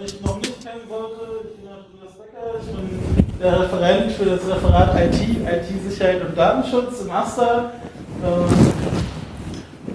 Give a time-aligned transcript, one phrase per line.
[0.00, 4.40] Mich noch nicht kennen sollte, ich bin Andreas Becker, ich bin der Referent für das
[4.40, 7.70] Referat IT, IT-Sicherheit und Datenschutz im AStA.
[8.22, 8.44] Ähm,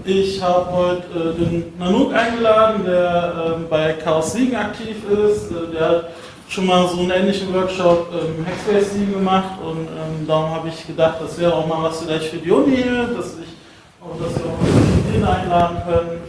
[0.05, 5.51] ich habe heute äh, den Nanook eingeladen, der ähm, bei Chaos Siegen aktiv ist.
[5.51, 6.09] Äh, der hat
[6.47, 10.87] schon mal so einen ähnlichen Workshop im Hackspace Siegen gemacht und ähm, darum habe ich
[10.87, 13.53] gedacht, das wäre auch mal was vielleicht für die Uni hier, dass, ich,
[14.01, 16.21] auch, dass wir auch den einladen können.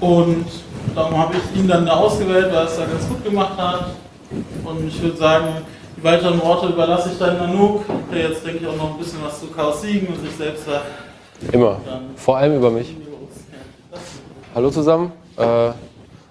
[0.00, 0.46] und
[0.94, 3.90] darum habe ich ihn dann da ausgewählt, weil er es da ganz gut gemacht hat.
[4.64, 5.48] Und ich würde sagen,
[5.96, 9.18] die weiteren Worte überlasse ich dann Nanook, der jetzt denke ich auch noch ein bisschen
[9.24, 10.84] was zu Chaos Siegen und sich selbst sagt.
[11.52, 11.80] Immer.
[12.16, 12.96] Vor allem über mich.
[14.54, 15.12] Hallo zusammen.
[15.36, 15.70] Äh,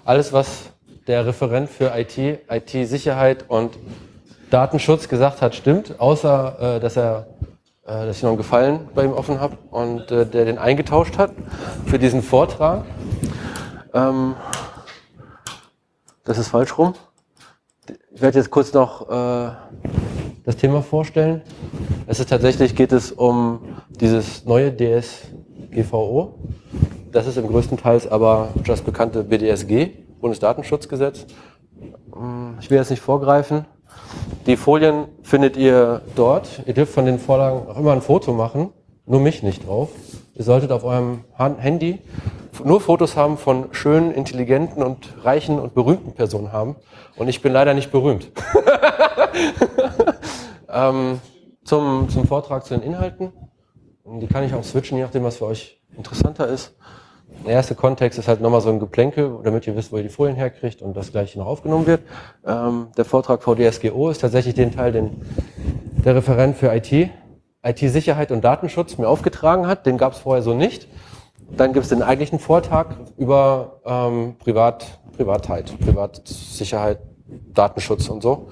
[0.04, 0.70] alles, was
[1.06, 3.78] der Referent für IT, IT-Sicherheit und
[4.50, 7.26] Datenschutz gesagt hat, stimmt, außer äh, dass er
[7.86, 11.18] äh, dass ich noch einen Gefallen bei ihm offen habe und äh, der den eingetauscht
[11.18, 11.32] hat
[11.84, 12.84] für diesen Vortrag.
[13.94, 14.34] Ähm,
[16.24, 16.94] das ist falsch rum.
[18.12, 19.52] Ich werde jetzt kurz noch äh,
[20.44, 21.42] das Thema vorstellen.
[22.08, 26.34] Es ist tatsächlich geht es um dieses neue DSGVO.
[27.12, 31.26] Das ist im größten Teil aber das bekannte BDSG, Bundesdatenschutzgesetz.
[32.12, 33.64] Hm, ich will jetzt nicht vorgreifen.
[34.46, 36.62] Die Folien findet ihr dort.
[36.66, 38.72] Ihr dürft von den Vorlagen auch immer ein Foto machen,
[39.06, 39.90] nur mich nicht drauf.
[40.34, 42.00] Ihr solltet auf eurem Handy
[42.62, 46.76] nur Fotos haben von schönen, intelligenten und reichen und berühmten Personen haben.
[47.16, 48.30] Und ich bin leider nicht berühmt.
[50.68, 51.20] ähm,
[51.64, 53.32] zum, zum Vortrag zu den Inhalten.
[54.04, 56.74] Die kann ich auch switchen, je nachdem, was für euch interessanter ist.
[57.46, 60.08] Der erste Kontext ist halt nochmal so ein Geplänkel, damit ihr wisst, wo ihr die
[60.08, 62.02] Folien herkriegt und das gleich noch aufgenommen wird.
[62.46, 65.22] Ähm, der Vortrag VDSGO ist tatsächlich den Teil, den
[66.04, 67.10] der Referent für IT,
[67.62, 69.86] IT-Sicherheit und Datenschutz mir aufgetragen hat.
[69.86, 70.86] Den gab es vorher so nicht.
[71.50, 76.98] Dann gibt es den eigentlichen Vortrag über ähm, Privat, Privatheit, Privatsicherheit,
[77.52, 78.48] Datenschutz und so.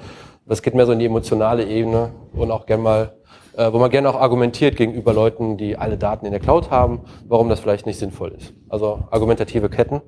[0.47, 3.17] Das geht mehr so in die emotionale Ebene und auch gerne mal,
[3.57, 7.01] äh, wo man gerne auch argumentiert gegenüber Leuten, die alle Daten in der Cloud haben,
[7.29, 8.53] warum das vielleicht nicht sinnvoll ist.
[8.69, 10.01] Also argumentative Ketten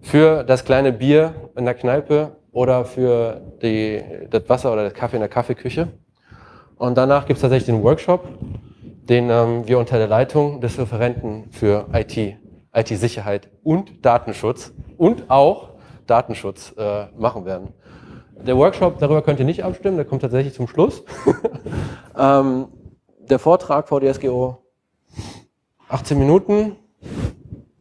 [0.00, 5.16] für das kleine Bier in der Kneipe oder für die, das Wasser oder das Kaffee
[5.16, 5.88] in der Kaffeeküche.
[6.76, 8.26] Und danach gibt es tatsächlich den Workshop,
[9.10, 12.16] den ähm, wir unter der Leitung des Referenten für IT,
[12.72, 15.70] IT-Sicherheit und Datenschutz und auch
[16.06, 17.74] Datenschutz äh, machen werden.
[18.36, 21.02] Der Workshop, darüber könnt ihr nicht abstimmen, der kommt tatsächlich zum Schluss.
[22.18, 22.68] ähm,
[23.18, 24.58] der Vortrag VDSGO
[25.88, 26.76] 18 Minuten,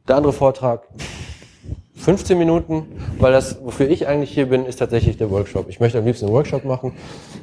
[0.07, 0.88] der andere Vortrag
[2.00, 2.88] 15 Minuten,
[3.18, 5.68] weil das, wofür ich eigentlich hier bin, ist tatsächlich der Workshop.
[5.68, 6.94] Ich möchte am liebsten einen Workshop machen.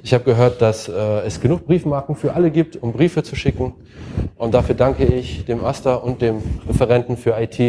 [0.02, 0.92] Ich habe gehört, dass äh,
[1.26, 3.74] es genug Briefmarken für alle gibt, um Briefe zu schicken.
[4.36, 7.60] Und dafür danke ich dem Asta und dem Referenten für IT,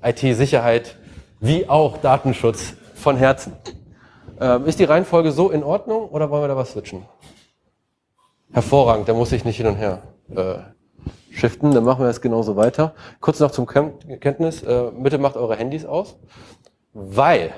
[0.00, 0.96] IT-Sicherheit
[1.40, 3.52] wie auch Datenschutz von Herzen.
[4.40, 7.02] Ähm, ist die Reihenfolge so in Ordnung oder wollen wir da was switchen?
[8.52, 10.02] Hervorragend, da muss ich nicht hin und her
[10.34, 10.77] äh,
[11.30, 12.92] shiften, dann machen wir es genauso weiter.
[13.20, 16.16] Kurz noch zum Kenntnis, äh, bitte macht eure Handys aus,
[16.92, 17.50] weil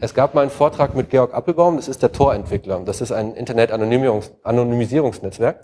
[0.00, 3.34] es gab mal einen Vortrag mit Georg Appelbaum, das ist der Tor-Entwickler, das ist ein
[3.34, 5.60] Internet-Anonymisierungsnetzwerk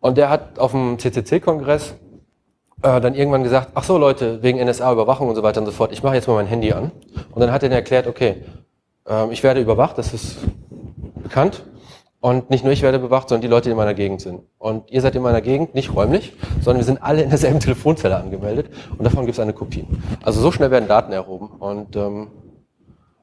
[0.00, 1.94] und der hat auf dem CCC-Kongress
[2.82, 5.92] äh, dann irgendwann gesagt, ach so Leute, wegen NSA-Überwachung und so weiter und so fort,
[5.92, 6.90] ich mache jetzt mal mein Handy an.
[7.30, 8.42] Und dann hat er erklärt, okay,
[9.08, 10.36] äh, ich werde überwacht, das ist
[11.22, 11.62] bekannt
[12.22, 14.42] und nicht nur ich werde bewacht, sondern die Leute, die in meiner Gegend sind.
[14.58, 18.16] Und ihr seid in meiner Gegend nicht räumlich, sondern wir sind alle in derselben Telefonzelle
[18.16, 19.84] angemeldet und davon gibt es eine Kopie.
[20.22, 21.48] Also so schnell werden Daten erhoben.
[21.48, 22.28] Und ähm,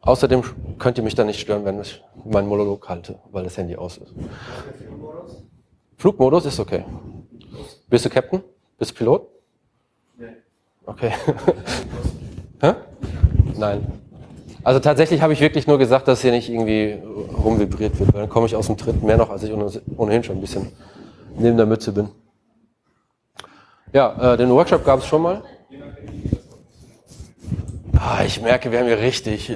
[0.01, 0.43] außerdem
[0.77, 3.99] könnt ihr mich dann nicht stören, wenn ich meinen Monolog halte, weil das Handy aus
[3.99, 4.13] ist.
[4.77, 5.43] Flugmodus?
[5.95, 6.83] Flugmodus ist okay.
[7.87, 8.43] Bist du Captain?
[8.77, 9.27] Bist du Pilot?
[10.17, 10.27] Nee.
[10.85, 11.13] Okay.
[12.61, 12.73] Hä?
[13.57, 14.08] Nein.
[14.63, 16.97] Also tatsächlich habe ich wirklich nur gesagt, dass hier nicht irgendwie
[17.43, 20.37] rumvibriert wird, weil dann komme ich aus dem Tritt mehr noch, als ich ohnehin schon
[20.37, 20.67] ein bisschen
[21.37, 22.09] neben der Mütze bin.
[23.93, 25.43] Ja, äh, den Workshop gab es schon mal.
[27.97, 29.55] Ah, ich merke, wir haben hier richtig äh,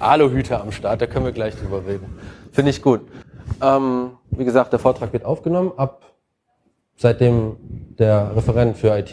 [0.00, 2.18] Aluhüte am Start, da können wir gleich drüber reden.
[2.50, 3.02] Finde ich gut.
[3.62, 5.72] Ähm, wie gesagt, der Vortrag wird aufgenommen.
[5.76, 6.02] Ab
[6.96, 7.56] seitdem
[7.98, 9.12] der Referent für IT,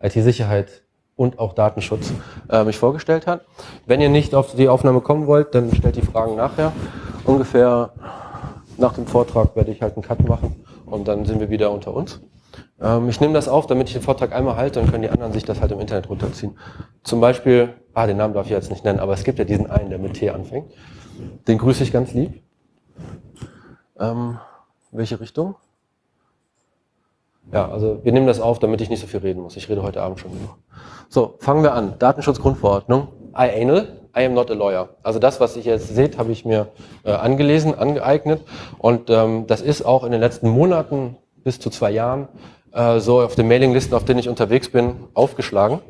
[0.00, 0.82] IT-Sicherheit
[1.16, 2.12] und auch Datenschutz
[2.50, 3.42] äh, mich vorgestellt hat.
[3.86, 6.72] Wenn ihr nicht auf die Aufnahme kommen wollt, dann stellt die Fragen nachher.
[7.24, 7.92] Ungefähr
[8.76, 11.94] nach dem Vortrag werde ich halt einen Cut machen und dann sind wir wieder unter
[11.94, 12.20] uns.
[12.80, 15.32] Ähm, ich nehme das auf, damit ich den Vortrag einmal halte, dann können die anderen
[15.32, 16.58] sich das halt im Internet runterziehen.
[17.02, 19.70] Zum Beispiel, ah, den Namen darf ich jetzt nicht nennen, aber es gibt ja diesen
[19.70, 20.72] einen, der mit T anfängt.
[21.48, 22.42] Den grüße ich ganz lieb.
[23.98, 24.38] Ähm,
[24.92, 25.56] welche Richtung?
[27.52, 29.56] Ja, also wir nehmen das auf, damit ich nicht so viel reden muss.
[29.56, 30.56] Ich rede heute Abend schon genug.
[31.08, 31.94] So, fangen wir an.
[31.98, 33.08] Datenschutzgrundverordnung.
[33.36, 34.00] IANL.
[34.18, 34.88] I am not a lawyer.
[35.02, 36.68] Also das, was ihr jetzt seht, habe ich mir
[37.04, 38.42] äh, angelesen, angeeignet.
[38.78, 42.28] Und ähm, das ist auch in den letzten Monaten bis zu zwei Jahren
[42.72, 45.80] äh, so auf den Mailinglisten, auf denen ich unterwegs bin, aufgeschlagen.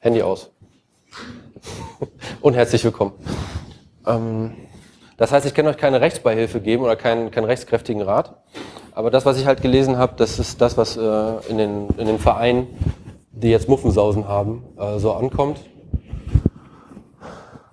[0.00, 0.50] Handy aus.
[2.42, 3.12] Und herzlich willkommen.
[4.06, 4.52] Ähm,
[5.16, 8.36] das heißt, ich kann euch keine Rechtsbeihilfe geben oder keinen, keinen rechtskräftigen Rat.
[8.92, 11.00] Aber das, was ich halt gelesen habe, das ist das, was äh,
[11.48, 12.66] in, den, in den Vereinen,
[13.32, 15.60] die jetzt Muffensausen haben, äh, so ankommt.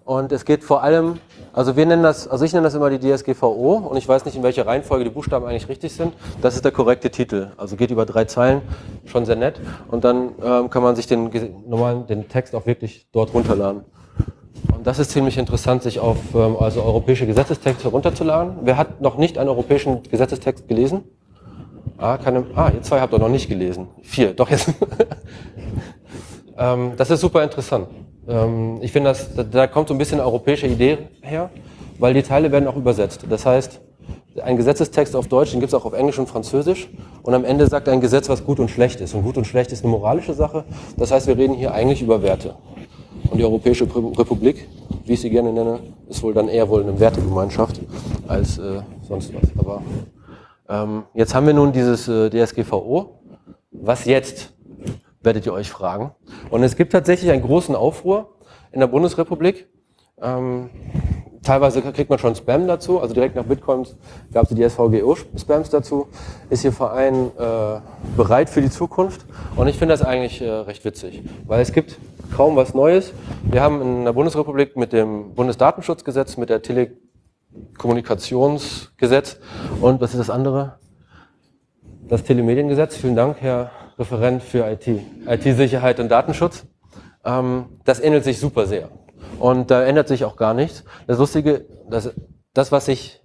[0.03, 1.19] Und es geht vor allem,
[1.53, 4.35] also wir nennen das, also ich nenne das immer die DSGVO und ich weiß nicht,
[4.35, 6.13] in welcher Reihenfolge die Buchstaben eigentlich richtig sind.
[6.41, 7.51] Das ist der korrekte Titel.
[7.57, 8.61] Also geht über drei Zeilen,
[9.05, 9.59] schon sehr nett.
[9.89, 11.29] Und dann ähm, kann man sich den
[11.67, 13.85] normalen, den Text auch wirklich dort runterladen.
[14.83, 18.60] Das ist ziemlich interessant, sich auf ähm, also europäische Gesetzestexte herunterzuladen.
[18.63, 21.04] Wer hat noch nicht einen europäischen Gesetzestext gelesen?
[21.98, 23.89] Ah, keine, ah ihr zwei habt doch noch nicht gelesen.
[24.01, 24.69] Vier, doch jetzt.
[26.57, 27.89] ähm, das ist super interessant.
[28.28, 31.51] Ähm, ich finde, da, da kommt so ein bisschen europäische Idee her,
[32.00, 33.25] weil die Teile werden auch übersetzt.
[33.30, 33.80] Das heißt,
[34.44, 36.89] ein Gesetzestext auf Deutsch, den gibt es auch auf Englisch und Französisch.
[37.22, 39.13] Und am Ende sagt ein Gesetz, was gut und schlecht ist.
[39.13, 40.63] Und gut und schlecht ist eine moralische Sache.
[40.98, 42.56] Das heißt, wir reden hier eigentlich über Werte.
[43.31, 44.68] Und die Europäische Republik,
[45.06, 45.80] wie ich sie gerne nenne,
[46.10, 47.80] ist wohl dann eher wohl eine Wertegemeinschaft
[48.28, 49.50] als äh, sonst was.
[49.57, 49.81] Aber
[50.68, 53.22] ähm, jetzt haben wir nun dieses äh, DSGVO.
[53.72, 54.54] Was jetzt,
[55.24, 56.12] werdet ihr euch fragen.
[56.50, 58.36] Und es gibt tatsächlich einen großen Aufruhr
[58.74, 59.69] in der Bundesrepublik.
[60.22, 60.69] Ähm,
[61.43, 63.95] teilweise kriegt man schon Spam dazu, also direkt nach Bitcoins
[64.33, 66.07] gab es die SVGO-Spams dazu.
[66.49, 67.81] Ist Ihr Verein äh,
[68.15, 69.25] bereit für die Zukunft?
[69.55, 71.97] Und ich finde das eigentlich äh, recht witzig, weil es gibt
[72.35, 73.13] kaum was Neues.
[73.43, 79.39] Wir haben in der Bundesrepublik mit dem Bundesdatenschutzgesetz, mit der Telekommunikationsgesetz
[79.81, 80.77] und was ist das andere?
[82.07, 82.95] Das Telemediengesetz.
[82.97, 84.88] Vielen Dank, Herr Referent für IT,
[85.27, 86.65] IT-Sicherheit und Datenschutz.
[87.23, 88.89] Ähm, das ähnelt sich super sehr.
[89.41, 90.83] Und da ändert sich auch gar nichts.
[91.07, 92.13] Das Lustige, das,
[92.53, 93.23] das was sich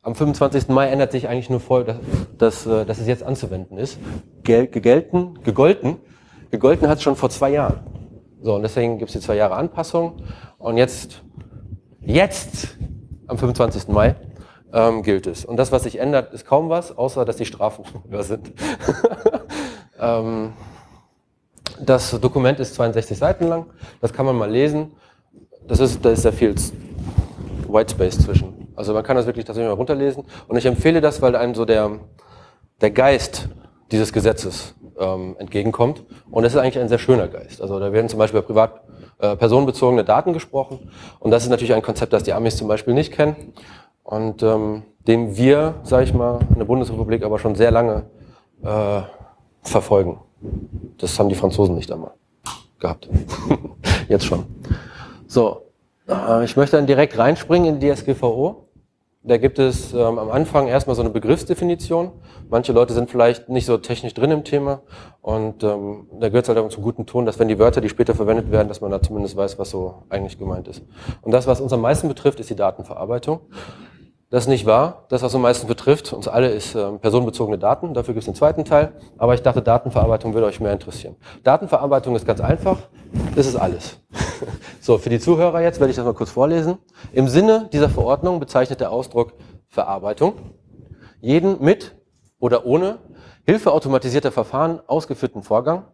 [0.00, 0.68] am 25.
[0.68, 1.98] Mai ändert sich eigentlich nur voll, dass,
[2.38, 3.98] dass, äh, dass es jetzt anzuwenden ist.
[4.44, 5.98] Gel, gegelten, gegolten,
[6.50, 7.80] gegolten hat es schon vor zwei Jahren.
[8.40, 10.22] So, und deswegen gibt es die zwei Jahre Anpassung.
[10.56, 11.22] Und jetzt,
[12.00, 12.78] jetzt,
[13.26, 13.88] am 25.
[13.88, 14.16] Mai,
[14.72, 15.44] ähm, gilt es.
[15.44, 18.52] Und das, was sich ändert, ist kaum was, außer dass die Strafen höher sind.
[20.00, 20.54] ähm,
[21.78, 23.66] das Dokument ist 62 Seiten lang,
[24.00, 24.92] das kann man mal lesen
[25.70, 26.54] das ist, da ist sehr viel
[27.68, 28.68] White Space zwischen.
[28.74, 30.24] Also man kann das wirklich tatsächlich mal runterlesen.
[30.48, 31.92] Und ich empfehle das, weil einem so der,
[32.80, 33.48] der Geist
[33.92, 36.04] dieses Gesetzes ähm, entgegenkommt.
[36.30, 37.62] Und es ist eigentlich ein sehr schöner Geist.
[37.62, 38.80] Also da werden zum Beispiel privat
[39.20, 40.90] äh, personenbezogene Daten gesprochen.
[41.20, 43.52] Und das ist natürlich ein Konzept, das die Amis zum Beispiel nicht kennen.
[44.02, 48.06] Und ähm, dem wir, sage ich mal, in der Bundesrepublik aber schon sehr lange
[48.64, 49.02] äh,
[49.62, 50.18] verfolgen.
[50.98, 52.10] Das haben die Franzosen nicht einmal
[52.80, 53.08] gehabt.
[54.08, 54.46] Jetzt schon.
[55.30, 55.66] So,
[56.08, 58.66] äh, ich möchte dann direkt reinspringen in die DSGVO.
[59.22, 62.10] Da gibt es ähm, am Anfang erstmal so eine Begriffsdefinition.
[62.48, 64.80] Manche Leute sind vielleicht nicht so technisch drin im Thema
[65.22, 67.88] und ähm, da gehört es halt auch zum guten Ton, dass wenn die Wörter, die
[67.88, 70.82] später verwendet werden, dass man da zumindest weiß, was so eigentlich gemeint ist.
[71.22, 73.38] Und das, was uns am meisten betrifft, ist die Datenverarbeitung.
[74.30, 75.06] Das ist nicht wahr.
[75.08, 77.94] Das, was am meisten betrifft, uns alle, ist äh, personenbezogene Daten.
[77.94, 78.92] Dafür gibt es den zweiten Teil.
[79.18, 81.16] Aber ich dachte, Datenverarbeitung würde euch mehr interessieren.
[81.42, 82.78] Datenverarbeitung ist ganz einfach.
[83.34, 83.98] Das ist alles.
[84.80, 86.78] so, für die Zuhörer jetzt werde ich das mal kurz vorlesen.
[87.12, 89.32] Im Sinne dieser Verordnung bezeichnet der Ausdruck
[89.66, 90.34] Verarbeitung
[91.20, 91.96] jeden mit
[92.38, 92.98] oder ohne
[93.44, 95.86] Hilfe automatisierter Verfahren ausgeführten Vorgang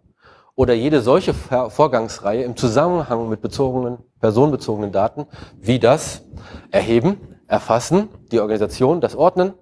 [0.55, 5.27] oder jede solche Vorgangsreihe im Zusammenhang mit bezogenen, personenbezogenen Daten
[5.59, 6.23] wie das
[6.71, 9.55] Erheben, erfassen, die Organisation, das Ordnen,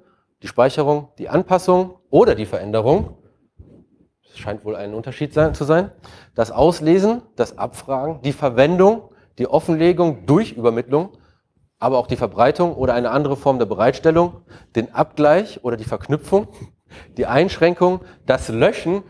[0.43, 3.19] die Speicherung, die Anpassung oder die Veränderung,
[4.29, 5.93] das scheint wohl ein Unterschied sein, zu sein,
[6.35, 11.17] das Auslesen, das Abfragen, die Verwendung, die Offenlegung durch Übermittlung,
[11.79, 14.43] aber auch die Verbreitung oder eine andere Form der Bereitstellung,
[14.75, 16.49] den Abgleich oder die Verknüpfung,
[17.17, 19.03] die Einschränkung, das Löschen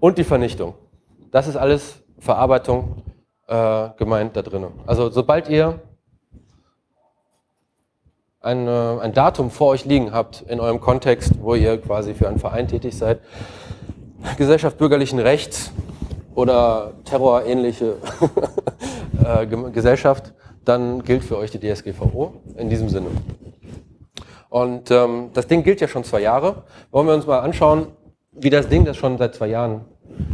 [0.00, 0.74] und die Vernichtung.
[1.30, 3.02] Das ist alles Verarbeitung
[3.46, 4.72] äh, gemeint da drinnen.
[4.86, 5.80] Also sobald ihr
[8.46, 12.38] ein, ein Datum vor euch liegen habt in eurem Kontext, wo ihr quasi für einen
[12.38, 13.20] Verein tätig seid,
[14.38, 15.72] Gesellschaft bürgerlichen Rechts
[16.34, 17.96] oder terrorähnliche
[19.24, 20.32] äh, Gesellschaft,
[20.64, 23.08] dann gilt für euch die DSGVO in diesem Sinne.
[24.48, 26.64] Und ähm, das Ding gilt ja schon zwei Jahre.
[26.90, 27.88] Wollen wir uns mal anschauen,
[28.32, 29.82] wie das Ding, das schon seit zwei Jahren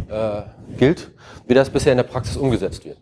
[0.09, 0.43] äh,
[0.79, 1.11] gilt,
[1.47, 2.99] wie das bisher in der Praxis umgesetzt wird.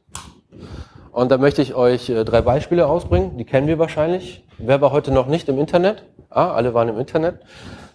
[1.12, 4.44] Und da möchte ich euch äh, drei Beispiele ausbringen, die kennen wir wahrscheinlich.
[4.58, 6.04] Wer war heute noch nicht im Internet?
[6.28, 7.40] Ah, alle waren im Internet.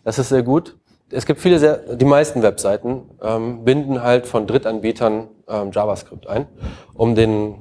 [0.03, 0.77] Das ist sehr gut.
[1.09, 6.47] Es gibt viele, sehr, die meisten Webseiten ähm, binden halt von Drittanbietern ähm, JavaScript ein,
[6.93, 7.55] um den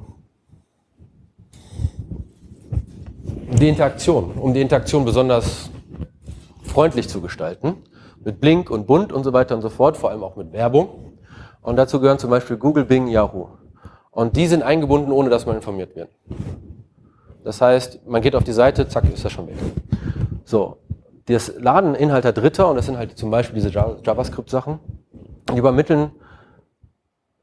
[3.59, 5.71] die Interaktion, um die Interaktion besonders
[6.65, 7.77] freundlich zu gestalten,
[8.25, 11.19] mit Blink und Bunt und so weiter und so fort, vor allem auch mit Werbung.
[11.63, 13.49] Und dazu gehören zum Beispiel Google, Bing, Yahoo.
[14.15, 16.09] Und die sind eingebunden, ohne dass man informiert wird.
[17.43, 19.57] Das heißt, man geht auf die Seite, zack, ist das schon weg.
[20.45, 20.79] So,
[21.27, 24.79] das laden Inhalte Dritter, und das sind halt zum Beispiel diese JavaScript-Sachen,
[25.53, 26.13] die übermitteln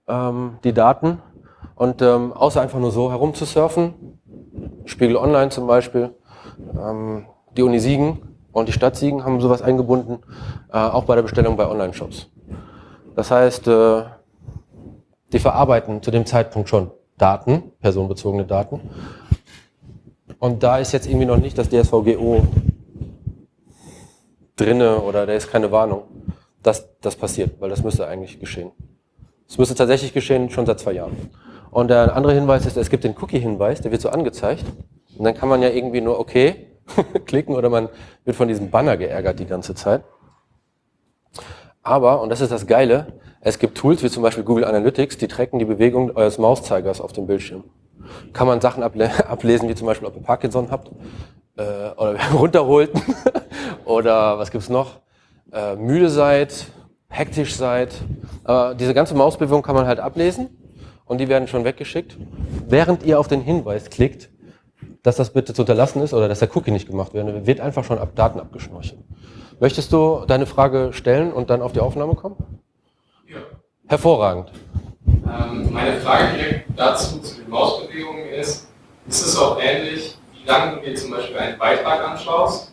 [0.07, 1.21] ähm, die Daten
[1.75, 4.19] und ähm, außer einfach nur so herumzusurfen,
[4.85, 6.15] Spiegel Online zum Beispiel,
[6.73, 7.25] ähm,
[7.57, 10.19] die Uni Siegen und die Stadt Siegen haben sowas eingebunden,
[10.71, 12.29] äh, auch bei der Bestellung bei Online-Shops.
[13.15, 14.03] Das heißt, äh,
[15.31, 18.81] die verarbeiten zu dem Zeitpunkt schon Daten, personenbezogene Daten.
[20.39, 22.47] Und da ist jetzt irgendwie noch nicht das DSVGO
[24.55, 26.03] drinne oder da ist keine Warnung,
[26.63, 28.71] dass das passiert, weil das müsste eigentlich geschehen.
[29.47, 31.15] Es müsste tatsächlich geschehen, schon seit zwei Jahren.
[31.71, 34.65] Und der andere Hinweis ist, es gibt den Cookie-Hinweis, der wird so angezeigt.
[35.17, 36.67] Und dann kann man ja irgendwie nur okay
[37.25, 37.89] klicken oder man
[38.25, 40.03] wird von diesem Banner geärgert die ganze Zeit.
[41.83, 43.07] Aber, und das ist das Geile,
[43.43, 47.11] es gibt Tools wie zum Beispiel Google Analytics, die tracken die Bewegung eures Mauszeigers auf
[47.11, 47.63] dem Bildschirm.
[48.33, 50.91] Kann man Sachen able ablesen, wie zum Beispiel, ob ihr Parkinson habt
[51.57, 52.91] äh, oder runterholt
[53.85, 54.99] oder was gibt's noch?
[55.51, 56.67] Äh, müde seid,
[57.09, 57.95] hektisch seid.
[58.43, 60.49] Aber diese ganze Mausbewegung kann man halt ablesen
[61.05, 62.17] und die werden schon weggeschickt.
[62.67, 64.29] Während ihr auf den Hinweis klickt,
[65.01, 67.83] dass das bitte zu unterlassen ist oder dass der Cookie nicht gemacht wird, wird einfach
[67.83, 68.99] schon ab Daten abgeschnorchelt.
[69.59, 72.35] Möchtest du deine Frage stellen und dann auf die Aufnahme kommen?
[73.91, 74.49] Hervorragend.
[75.05, 78.69] Ähm, meine Frage direkt dazu zu den Mausbewegungen ist,
[79.05, 82.71] ist es auch ähnlich, wie lange du dir zum Beispiel einen Beitrag anschaust?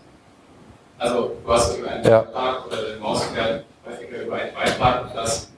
[0.97, 2.21] Also du hast über einen ja.
[2.21, 5.51] Beitrag oder deine Maus fährt häufiger über einen Beitrag und das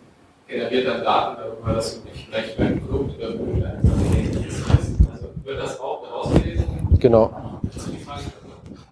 [0.48, 4.46] generiert dann Daten darüber, dass du dich vielleicht für ein Produkt oder für ein
[5.12, 6.88] Also wird das auch ausgelesen?
[6.98, 7.60] Genau.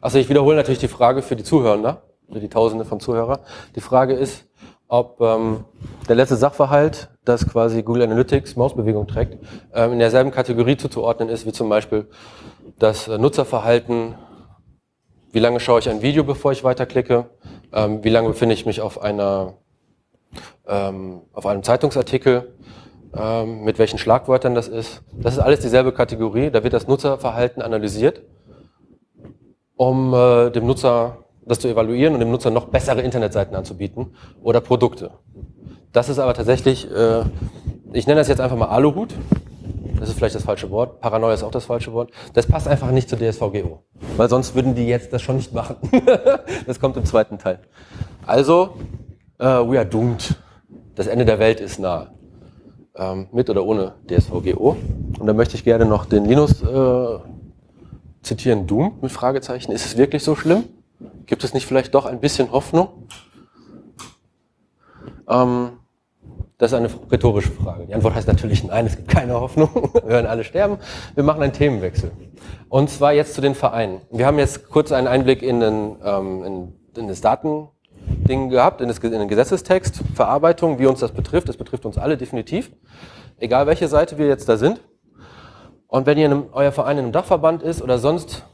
[0.02, 3.38] Also ich wiederhole natürlich die Frage für die Zuhörer, für die Tausende von Zuhörern.
[3.74, 4.44] Die Frage ist,
[4.88, 5.64] ob ähm,
[6.08, 9.38] der letzte Sachverhalt, das quasi Google Analytics Mausbewegung trägt,
[9.74, 12.08] ähm, in derselben Kategorie zuzuordnen ist, wie zum Beispiel
[12.78, 14.14] das äh, Nutzerverhalten,
[15.30, 17.26] wie lange schaue ich ein Video, bevor ich weiterklicke,
[17.72, 19.54] ähm, wie lange befinde ich mich auf einer
[20.66, 22.54] ähm, auf einem Zeitungsartikel,
[23.14, 25.02] ähm, mit welchen Schlagwörtern das ist.
[25.12, 28.22] Das ist alles dieselbe Kategorie, da wird das Nutzerverhalten analysiert,
[29.76, 31.18] um äh, dem Nutzer
[31.48, 35.12] das zu evaluieren und dem Nutzer noch bessere Internetseiten anzubieten oder Produkte.
[35.92, 37.22] Das ist aber tatsächlich, äh,
[37.92, 39.14] ich nenne das jetzt einfach mal Aluhut.
[39.98, 41.00] Das ist vielleicht das falsche Wort.
[41.00, 42.12] Paranoia ist auch das falsche Wort.
[42.34, 43.82] Das passt einfach nicht zur DSVGO.
[44.16, 45.76] Weil sonst würden die jetzt das schon nicht machen.
[46.66, 47.60] das kommt im zweiten Teil.
[48.24, 48.76] Also,
[49.40, 50.36] uh, we are doomed.
[50.94, 52.12] Das Ende der Welt ist nah.
[52.94, 54.76] Ähm, mit oder ohne DSVGO.
[55.18, 57.18] Und da möchte ich gerne noch den Linus äh,
[58.22, 58.66] zitieren.
[58.66, 59.72] Doomed mit Fragezeichen.
[59.72, 60.64] Ist es wirklich so schlimm?
[61.28, 63.06] Gibt es nicht vielleicht doch ein bisschen Hoffnung?
[65.28, 65.72] Ähm,
[66.56, 67.86] das ist eine rhetorische Frage.
[67.86, 69.68] Die Antwort heißt natürlich nein, es gibt keine Hoffnung.
[69.92, 70.78] Wir werden alle sterben.
[71.14, 72.12] Wir machen einen Themenwechsel.
[72.70, 74.00] Und zwar jetzt zu den Vereinen.
[74.10, 78.88] Wir haben jetzt kurz einen Einblick in, den, ähm, in, in das Datending gehabt, in,
[78.88, 81.50] das, in den Gesetzestext, Verarbeitung, wie uns das betrifft.
[81.50, 82.72] Das betrifft uns alle definitiv.
[83.38, 84.80] Egal welche Seite wir jetzt da sind.
[85.88, 88.46] Und wenn ihr in einem, euer Verein in einem Dachverband ist oder sonst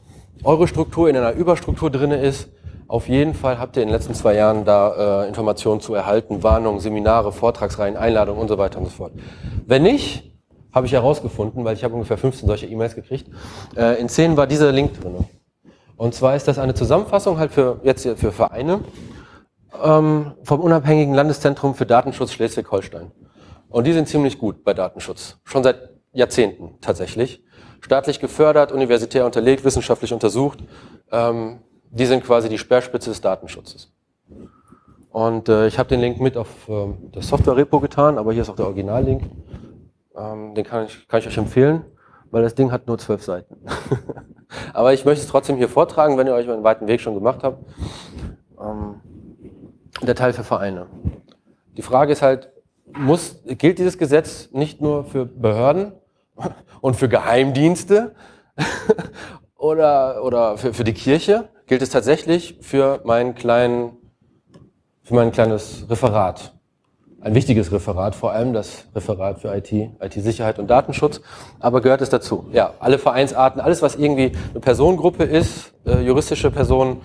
[0.43, 2.49] eure Struktur in einer Überstruktur drinne ist,
[2.87, 6.43] auf jeden Fall habt ihr in den letzten zwei Jahren da äh, Informationen zu erhalten,
[6.43, 9.13] Warnungen, Seminare, Vortragsreihen, Einladungen und so weiter und so fort.
[9.65, 10.31] Wenn nicht,
[10.71, 13.29] habe ich herausgefunden, weil ich habe ungefähr 15 solche E-Mails gekriegt,
[13.75, 15.25] äh, in 10 war dieser Link drin.
[15.97, 18.81] Und zwar ist das eine Zusammenfassung halt für jetzt für Vereine
[19.83, 23.11] ähm, vom unabhängigen Landeszentrum für Datenschutz Schleswig-Holstein.
[23.69, 25.37] Und die sind ziemlich gut bei Datenschutz.
[25.43, 27.43] Schon seit Jahrzehnten tatsächlich.
[27.81, 30.59] Staatlich gefördert, universitär unterlegt, wissenschaftlich untersucht.
[31.11, 31.59] Ähm,
[31.95, 33.89] die sind quasi die Speerspitze des Datenschutzes.
[35.11, 38.49] Und äh, ich habe den Link mit auf äh, das Software-Repo getan, aber hier ist
[38.49, 39.23] auch der Original-Link.
[40.13, 41.85] Ähm, den kann ich, kann ich euch empfehlen,
[42.31, 43.55] weil das Ding hat nur zwölf Seiten.
[44.73, 47.43] aber ich möchte es trotzdem hier vortragen, wenn ihr euch einen weiten Weg schon gemacht
[47.43, 47.63] habt.
[48.59, 48.95] Ähm,
[50.05, 50.87] der Teil für Vereine.
[51.77, 52.51] Die Frage ist halt,
[52.85, 55.93] muss, gilt dieses Gesetz nicht nur für Behörden
[56.81, 58.15] und für Geheimdienste
[59.55, 61.47] oder, oder für, für die Kirche?
[61.67, 63.97] Gilt es tatsächlich für meinen kleinen,
[65.03, 66.53] für mein kleines Referat.
[67.21, 71.21] Ein wichtiges Referat, vor allem das Referat für IT, IT-Sicherheit und Datenschutz.
[71.59, 72.45] Aber gehört es dazu?
[72.51, 77.01] Ja, alle Vereinsarten, alles was irgendwie eine Personengruppe ist, äh, juristische Personen,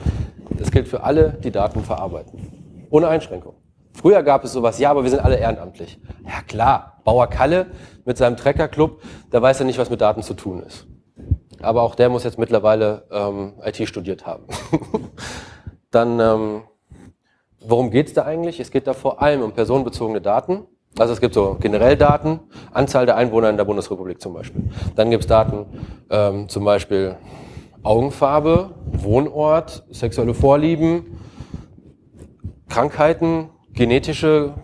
[0.59, 2.87] das gilt für alle, die Daten verarbeiten.
[2.91, 3.55] Ohne Einschränkung.
[3.95, 5.99] Früher gab es sowas, ja, aber wir sind alle ehrenamtlich.
[6.25, 7.69] Ja klar, Bauer Kalle
[8.05, 9.01] mit seinem Treckerclub,
[9.33, 10.87] der weiß ja nicht, was mit Daten zu tun ist.
[11.63, 14.45] Aber auch der muss jetzt mittlerweile ähm, IT studiert haben.
[15.91, 16.63] Dann, ähm,
[17.61, 18.61] worum geht es da eigentlich?
[18.61, 20.67] Es geht da vor allem um personenbezogene Daten.
[20.99, 22.41] Also es gibt so generell Daten,
[22.73, 24.65] Anzahl der Einwohner in der Bundesrepublik zum Beispiel.
[24.97, 25.67] Dann gibt es Daten,
[26.11, 27.17] ähm, zum Beispiel
[27.83, 31.19] Augenfarbe, Wohnort, sexuelle Vorlieben,
[32.69, 34.55] Krankheiten, genetische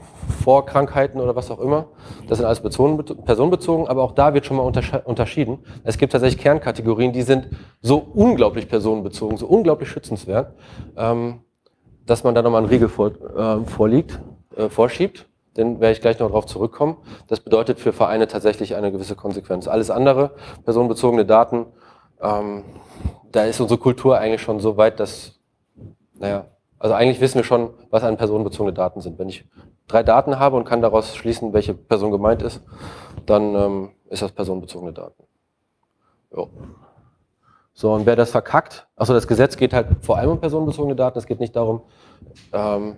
[0.47, 1.89] Vorkrankheiten oder was auch immer.
[2.29, 5.59] Das sind alles personenbezogen, aber auch da wird schon mal unterschieden.
[5.83, 7.49] Es gibt tatsächlich Kernkategorien, die sind
[7.83, 10.55] so unglaublich personenbezogen, so unglaublich schützenswert,
[10.97, 11.41] ähm,
[12.07, 14.21] dass man da nochmal einen Riegel vor, äh, vorliegt,
[14.57, 15.27] äh, vorschiebt.
[15.57, 16.99] Den werde ich gleich noch darauf zurückkommen.
[17.27, 19.67] Das bedeutet für Vereine tatsächlich eine gewisse Konsequenz.
[19.67, 20.31] Alles andere,
[20.65, 21.67] personenbezogene Daten,
[22.23, 22.63] ähm,
[23.33, 25.41] da ist unsere Kultur eigentlich schon so weit, dass,
[26.15, 26.45] naja,
[26.79, 29.19] also eigentlich wissen wir schon, was an personenbezogene Daten sind.
[29.19, 29.45] Wenn ich
[29.89, 32.63] drei Daten habe und kann daraus schließen, welche Person gemeint ist,
[33.25, 35.23] dann ähm, ist das personenbezogene Daten.
[36.35, 36.51] Jo.
[37.73, 41.19] So, und wer das verkackt, also das Gesetz geht halt vor allem um personenbezogene Daten,
[41.19, 41.83] es geht nicht darum,
[42.53, 42.97] ähm,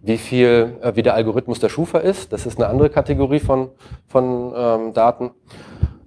[0.00, 2.32] wie viel, äh, wie der Algorithmus der Schufa ist.
[2.32, 3.70] Das ist eine andere Kategorie von,
[4.06, 5.32] von ähm, Daten.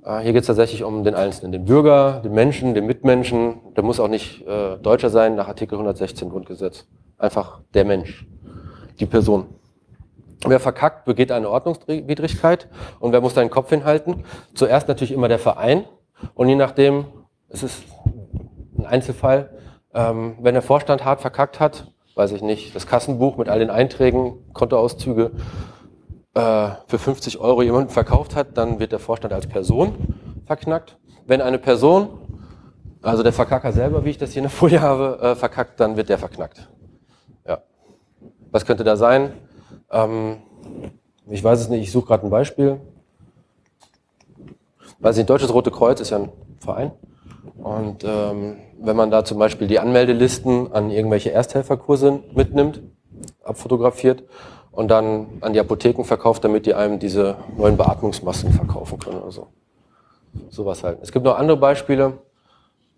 [0.04, 3.74] Äh, hier geht es tatsächlich um den Einzelnen, den Bürger, den Menschen, den Mitmenschen.
[3.76, 6.88] Der muss auch nicht äh, Deutscher sein nach Artikel 116 Grundgesetz.
[7.18, 8.28] Einfach der Mensch,
[9.00, 9.48] die Person.
[10.46, 12.68] Wer verkackt, begeht eine Ordnungswidrigkeit
[13.00, 14.26] und wer muss den Kopf hinhalten?
[14.54, 15.86] Zuerst natürlich immer der Verein
[16.34, 17.06] und je nachdem,
[17.50, 17.84] es ist
[18.78, 19.50] ein Einzelfall,
[19.94, 23.70] ähm, wenn der Vorstand hart verkackt hat, weiß ich nicht, das Kassenbuch mit all den
[23.70, 25.32] Einträgen, Kontoauszüge
[26.34, 29.96] äh, für 50 Euro jemanden verkauft hat, dann wird der Vorstand als Person
[30.46, 30.98] verknackt.
[31.26, 32.10] Wenn eine Person,
[33.02, 35.98] also der Verkacker selber, wie ich das hier in der Folie habe, äh, verkackt, dann
[35.98, 36.70] wird der verknackt.
[37.48, 37.60] Ja.
[38.52, 39.34] Was könnte da sein?
[39.92, 40.38] Ähm,
[41.30, 42.80] ich weiß es nicht, ich suche gerade ein Beispiel.
[45.00, 46.92] Weiß nicht, Deutsches Rote Kreuz ist ja ein Verein.
[47.58, 52.82] Und ähm, wenn man da zum Beispiel die Anmeldelisten an irgendwelche Ersthelferkurse mitnimmt,
[53.44, 54.24] abfotografiert
[54.72, 59.32] und dann an die Apotheken verkauft, damit die einem diese neuen Beatmungsmasken verkaufen können oder
[59.32, 59.48] so.
[60.50, 61.00] Sowas halt.
[61.02, 62.20] Es gibt noch andere Beispiele,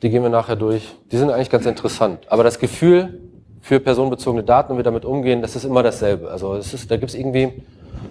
[0.02, 0.96] die gehen wir nachher durch.
[1.12, 2.26] Die sind eigentlich ganz interessant.
[2.30, 3.22] Aber das Gefühl,
[3.68, 6.32] für personenbezogene Daten und wir damit umgehen, das ist immer dasselbe.
[6.32, 7.52] Also es ist, da gibt es irgendwie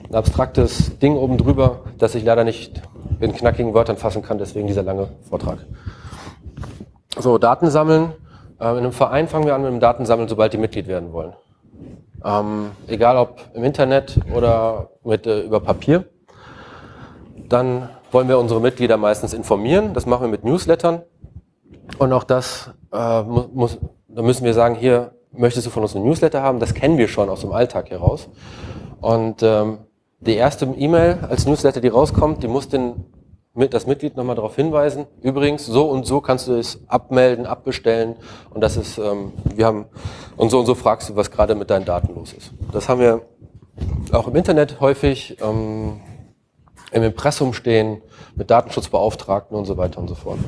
[0.06, 2.82] ein abstraktes Ding oben drüber, das ich leider nicht
[3.20, 5.60] in knackigen Wörtern fassen kann, deswegen dieser lange Vortrag.
[7.18, 8.12] So, Daten sammeln.
[8.60, 11.32] Äh, in einem Verein fangen wir an mit dem Datensammeln, sobald die Mitglied werden wollen.
[12.22, 16.04] Ähm, egal ob im Internet oder mit, äh, über Papier.
[17.48, 19.94] Dann wollen wir unsere Mitglieder meistens informieren.
[19.94, 21.00] Das machen wir mit Newslettern.
[21.96, 26.04] Und auch das äh, muss, da müssen wir sagen, hier möchtest du von uns eine
[26.04, 26.60] Newsletter haben?
[26.60, 28.28] Das kennen wir schon aus dem Alltag heraus.
[29.00, 29.78] Und ähm,
[30.20, 33.04] die erste E-Mail als Newsletter, die rauskommt, die muss den,
[33.54, 35.06] das Mitglied nochmal darauf hinweisen.
[35.22, 38.16] Übrigens, so und so kannst du es abmelden, abbestellen.
[38.50, 39.86] Und das ist, ähm, wir haben,
[40.36, 42.52] und so und so fragst du, was gerade mit deinen Daten los ist.
[42.72, 43.22] Das haben wir
[44.12, 46.00] auch im Internet häufig, ähm,
[46.92, 48.00] im Impressum stehen,
[48.36, 50.38] mit Datenschutzbeauftragten und so weiter und so fort.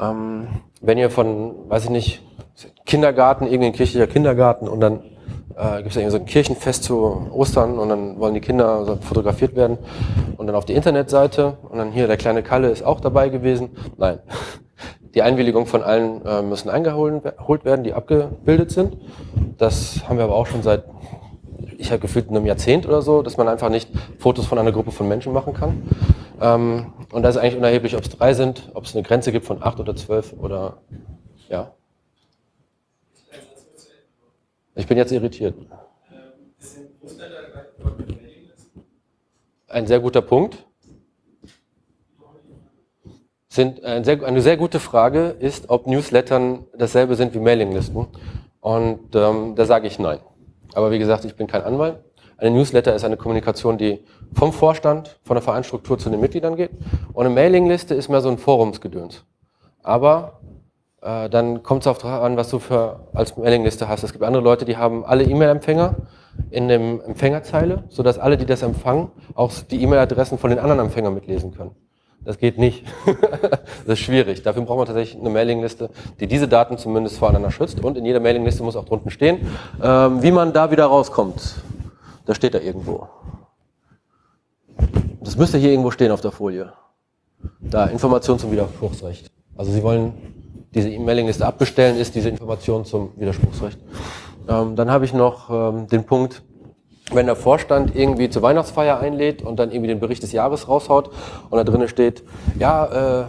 [0.00, 0.48] Ähm,
[0.80, 2.22] wenn ihr von, weiß ich nicht,
[2.86, 5.00] Kindergarten, irgendein kirchlicher Kindergarten und dann
[5.56, 8.96] äh, gibt es irgendwie so ein Kirchenfest zu Ostern und dann wollen die Kinder so
[8.96, 9.78] fotografiert werden
[10.36, 13.70] und dann auf die Internetseite und dann hier der kleine Kalle ist auch dabei gewesen.
[13.96, 14.18] Nein.
[15.12, 18.96] Die Einwilligung von allen äh, müssen eingeholt werden, die abgebildet sind.
[19.58, 20.84] Das haben wir aber auch schon seit,
[21.78, 24.92] ich habe gefühlt einem Jahrzehnt oder so, dass man einfach nicht Fotos von einer Gruppe
[24.92, 25.82] von Menschen machen kann.
[26.40, 29.46] Ähm, und da ist eigentlich unerheblich, ob es drei sind, ob es eine Grenze gibt
[29.46, 30.78] von acht oder zwölf oder
[31.48, 31.72] ja.
[34.80, 35.54] Ich bin jetzt irritiert.
[39.68, 40.64] Ein sehr guter Punkt.
[43.50, 48.06] Sind ein sehr, eine sehr gute Frage ist, ob Newslettern dasselbe sind wie Mailinglisten.
[48.60, 50.20] Und ähm, da sage ich nein.
[50.72, 51.98] Aber wie gesagt, ich bin kein Anwalt.
[52.38, 56.70] Eine Newsletter ist eine Kommunikation, die vom Vorstand, von der Vereinsstruktur zu den Mitgliedern geht.
[57.12, 59.26] Und eine Mailingliste ist mehr so ein Forumsgedöns.
[59.82, 60.40] Aber
[61.02, 64.02] äh, dann kommt es auch darauf an, was du für als Mailingliste hast.
[64.02, 65.96] Es gibt andere Leute, die haben alle E-Mail-Empfänger
[66.50, 71.14] in dem Empfängerzeile, sodass alle, die das empfangen, auch die E-Mail-Adressen von den anderen Empfängern
[71.14, 71.72] mitlesen können.
[72.22, 72.84] Das geht nicht.
[73.86, 74.42] das ist schwierig.
[74.42, 75.88] Dafür braucht man tatsächlich eine Mailingliste,
[76.20, 77.82] die diese Daten zumindest voreinander schützt.
[77.82, 79.48] Und in jeder Mailingliste muss auch drunten stehen,
[79.82, 81.54] ähm, wie man da wieder rauskommt.
[82.26, 83.08] Das steht da irgendwo.
[85.22, 86.72] Das müsste hier irgendwo stehen auf der Folie.
[87.58, 89.30] Da, Information zum Widerspruchsrecht.
[89.56, 90.39] Also Sie wollen
[90.74, 93.78] diese E-Mailing-Liste abbestellen, ist diese Information zum Widerspruchsrecht.
[94.48, 96.42] Ähm, dann habe ich noch ähm, den Punkt,
[97.12, 101.10] wenn der Vorstand irgendwie zur Weihnachtsfeier einlädt und dann irgendwie den Bericht des Jahres raushaut
[101.50, 102.22] und da drinnen steht,
[102.58, 103.24] ja, äh,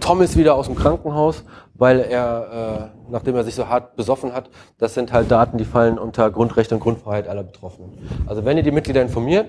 [0.00, 4.32] Tom ist wieder aus dem Krankenhaus, weil er, äh, nachdem er sich so hart besoffen
[4.32, 7.92] hat, das sind halt Daten, die fallen unter Grundrechte und Grundfreiheit aller Betroffenen.
[8.26, 9.48] Also wenn ihr die Mitglieder informiert,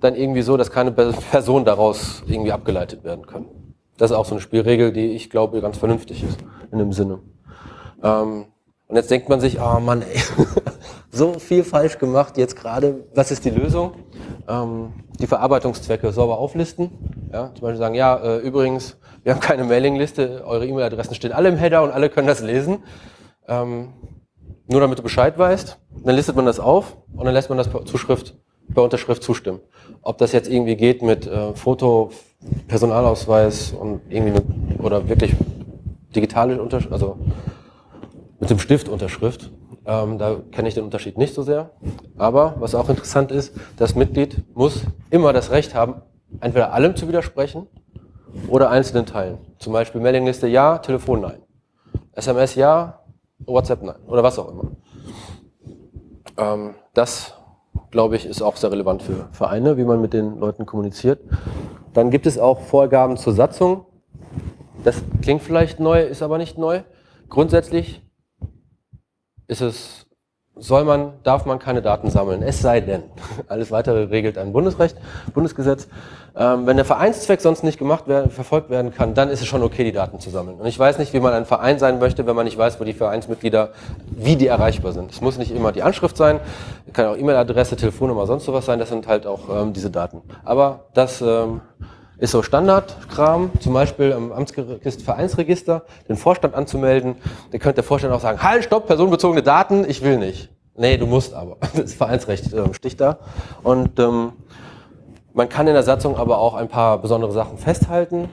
[0.00, 3.46] dann irgendwie so, dass keine Person daraus irgendwie abgeleitet werden kann.
[3.98, 6.38] Das ist auch so eine Spielregel, die ich glaube ganz vernünftig ist
[6.72, 7.18] in dem Sinne.
[8.02, 8.46] Ähm,
[8.86, 10.18] und jetzt denkt man sich, oh Mann, ey,
[11.10, 13.04] so viel falsch gemacht jetzt gerade.
[13.14, 13.92] Was ist die Lösung?
[14.48, 16.90] Ähm, die Verarbeitungszwecke sauber auflisten.
[17.32, 21.50] Ja, zum Beispiel sagen, ja, äh, übrigens, wir haben keine Mailingliste, eure E-Mail-Adressen stehen alle
[21.50, 22.78] im Header und alle können das lesen.
[23.46, 23.92] Ähm,
[24.68, 25.78] nur damit du Bescheid weißt.
[26.04, 28.36] Dann listet man das auf und dann lässt man das per Zuschrift,
[28.72, 29.60] per Unterschrift zustimmen.
[30.02, 32.10] Ob das jetzt irgendwie geht mit äh, Foto,
[32.68, 35.34] Personalausweis und irgendwie eine, oder wirklich
[36.14, 37.18] digitale Unterschrift, also
[38.40, 39.50] mit dem Stift Unterschrift.
[39.84, 41.70] Ähm, da kenne ich den Unterschied nicht so sehr.
[42.16, 46.02] Aber was auch interessant ist, das Mitglied muss immer das Recht haben,
[46.40, 47.66] entweder allem zu widersprechen
[48.48, 49.38] oder einzelnen Teilen.
[49.58, 51.42] Zum Beispiel Mailingliste ja, Telefon nein.
[52.12, 53.00] SMS ja,
[53.46, 54.64] WhatsApp nein oder was auch immer.
[56.36, 57.34] Ähm, das,
[57.90, 61.20] glaube ich, ist auch sehr relevant für Vereine, wie man mit den Leuten kommuniziert.
[61.94, 63.86] Dann gibt es auch Vorgaben zur Satzung.
[64.84, 66.82] Das klingt vielleicht neu, ist aber nicht neu.
[67.28, 68.02] Grundsätzlich
[69.46, 70.06] ist es,
[70.58, 73.04] soll man, darf man keine Daten sammeln, es sei denn,
[73.48, 74.96] alles weitere regelt ein Bundesrecht,
[75.34, 75.88] Bundesgesetz.
[76.36, 79.62] Ähm, wenn der Vereinszweck sonst nicht gemacht werden, verfolgt werden kann, dann ist es schon
[79.62, 80.60] okay, die Daten zu sammeln.
[80.60, 82.84] Und ich weiß nicht, wie man ein Verein sein möchte, wenn man nicht weiß, wo
[82.84, 83.70] die Vereinsmitglieder,
[84.10, 85.10] wie die erreichbar sind.
[85.10, 86.38] Es muss nicht immer die Anschrift sein,
[86.92, 90.22] kann auch E-Mail-Adresse, Telefonnummer, sonst sowas sein, das sind halt auch ähm, diese Daten.
[90.44, 91.60] Aber das ähm,
[92.18, 97.16] ist so Standardkram, zum Beispiel im Amtsregister, Vereinsregister, den Vorstand anzumelden.
[97.52, 100.50] Da könnte der Vorstand auch sagen, halt, stopp, personenbezogene Daten, ich will nicht.
[100.76, 101.56] Nee, du musst aber.
[101.76, 103.18] Das Vereinsrecht äh, sticht da.
[103.62, 104.32] Und ähm,
[105.32, 108.28] man kann in der Satzung aber auch ein paar besondere Sachen festhalten.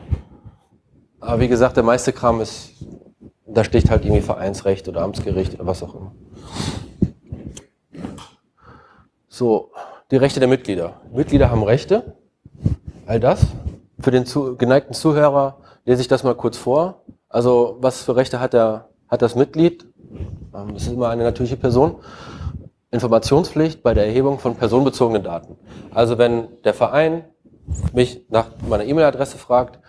[1.19, 2.71] Aber wie gesagt, der meiste Kram ist,
[3.45, 6.11] da sticht halt irgendwie Vereinsrecht oder Amtsgericht oder was auch immer.
[9.27, 9.71] So,
[10.11, 11.01] die Rechte der Mitglieder.
[11.11, 12.15] Mitglieder haben Rechte.
[13.07, 13.45] All das
[13.99, 17.03] für den zu, geneigten Zuhörer lese ich das mal kurz vor.
[17.29, 19.85] Also was für Rechte hat, der, hat das Mitglied?
[20.53, 21.97] Ähm, das ist immer eine natürliche Person.
[22.91, 25.57] Informationspflicht bei der Erhebung von personenbezogenen Daten.
[25.91, 27.25] Also wenn der Verein
[27.93, 29.79] mich nach meiner E-Mail-Adresse fragt,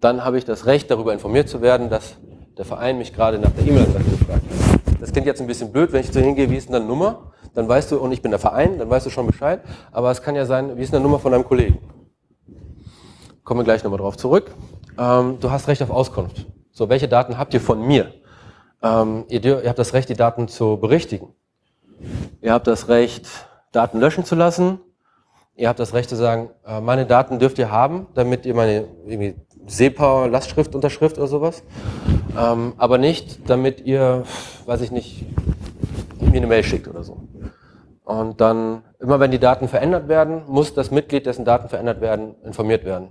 [0.00, 2.16] dann habe ich das Recht, darüber informiert zu werden, dass
[2.56, 5.00] der Verein mich gerade nach der E-Mail-Adresse gefragt hat.
[5.00, 7.32] Das klingt jetzt ein bisschen blöd, wenn ich zu hingehe, wie ist denn deine Nummer?
[7.54, 9.60] Dann weißt du, und ich bin der Verein, dann weißt du schon Bescheid.
[9.92, 11.78] Aber es kann ja sein, wie ist denn die Nummer von deinem Kollegen?
[13.44, 14.50] Kommen wir gleich nochmal drauf zurück.
[14.98, 16.46] Ähm, du hast Recht auf Auskunft.
[16.72, 18.10] So, welche Daten habt ihr von mir?
[18.82, 21.28] Ähm, ihr, ihr, habt das Recht, die Daten zu berichtigen.
[22.40, 23.26] Ihr habt das Recht,
[23.70, 24.80] Daten löschen zu lassen.
[25.56, 28.88] Ihr habt das Recht zu sagen, äh, meine Daten dürft ihr haben, damit ihr meine
[29.04, 29.34] irgendwie
[29.66, 31.62] SEPA, Lastschrift, Unterschrift oder sowas.
[32.38, 34.24] Ähm, aber nicht, damit ihr,
[34.64, 35.26] weiß ich nicht,
[36.18, 37.28] mir eine Mail schickt oder so.
[38.04, 42.34] Und dann, immer wenn die Daten verändert werden, muss das Mitglied, dessen Daten verändert werden,
[42.42, 43.08] informiert werden.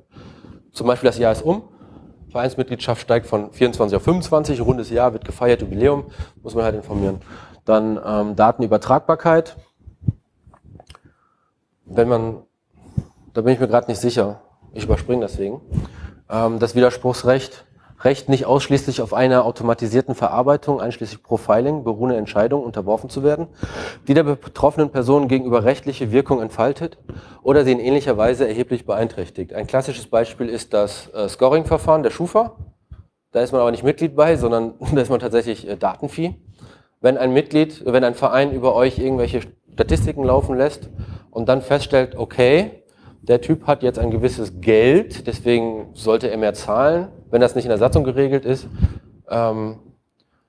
[0.73, 1.63] Zum Beispiel das Jahr ist um,
[2.31, 6.05] Vereinsmitgliedschaft steigt von 24 auf 25, rundes Jahr, wird gefeiert, Jubiläum,
[6.41, 7.21] muss man halt informieren.
[7.63, 9.55] Dann ähm, Datenübertragbarkeit.
[11.85, 12.41] Wenn man,
[13.33, 14.41] da bin ich mir gerade nicht sicher,
[14.73, 15.61] ich überspringe deswegen.
[16.29, 17.65] Ähm, das Widerspruchsrecht
[18.03, 23.47] Recht, nicht ausschließlich auf einer automatisierten Verarbeitung, einschließlich Profiling, beruhende Entscheidung unterworfen zu werden,
[24.07, 26.97] die der betroffenen Person gegenüber rechtliche Wirkung entfaltet
[27.43, 29.53] oder sie in ähnlicher Weise erheblich beeinträchtigt.
[29.53, 32.57] Ein klassisches Beispiel ist das äh, Scoring-Verfahren der Schufa.
[33.31, 36.35] Da ist man aber nicht Mitglied bei, sondern da ist man tatsächlich äh, Datenvieh.
[36.99, 39.41] Wenn ein Mitglied, wenn ein Verein über euch irgendwelche
[39.73, 40.89] Statistiken laufen lässt
[41.31, 42.83] und dann feststellt, okay,
[43.21, 47.65] der Typ hat jetzt ein gewisses Geld, deswegen sollte er mehr zahlen, wenn das nicht
[47.65, 48.67] in der Satzung geregelt ist,
[49.27, 49.79] ähm,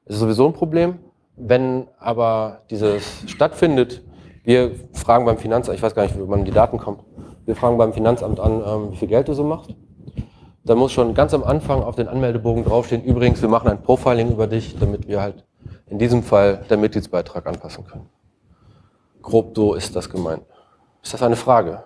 [0.04, 0.98] ist sowieso ein Problem.
[1.34, 4.02] Wenn aber dieses stattfindet,
[4.44, 7.00] wir fragen beim Finanzamt, ich weiß gar nicht, wie man die Daten kommt,
[7.46, 9.70] wir fragen beim Finanzamt an, ähm, wie viel Geld du so machst.
[10.64, 14.30] Da muss schon ganz am Anfang auf den Anmeldebogen draufstehen, übrigens, wir machen ein Profiling
[14.30, 15.42] über dich, damit wir halt
[15.86, 18.10] in diesem Fall den Mitgliedsbeitrag anpassen können.
[19.22, 20.42] Grob so ist das gemeint.
[21.02, 21.82] Ist das eine Frage?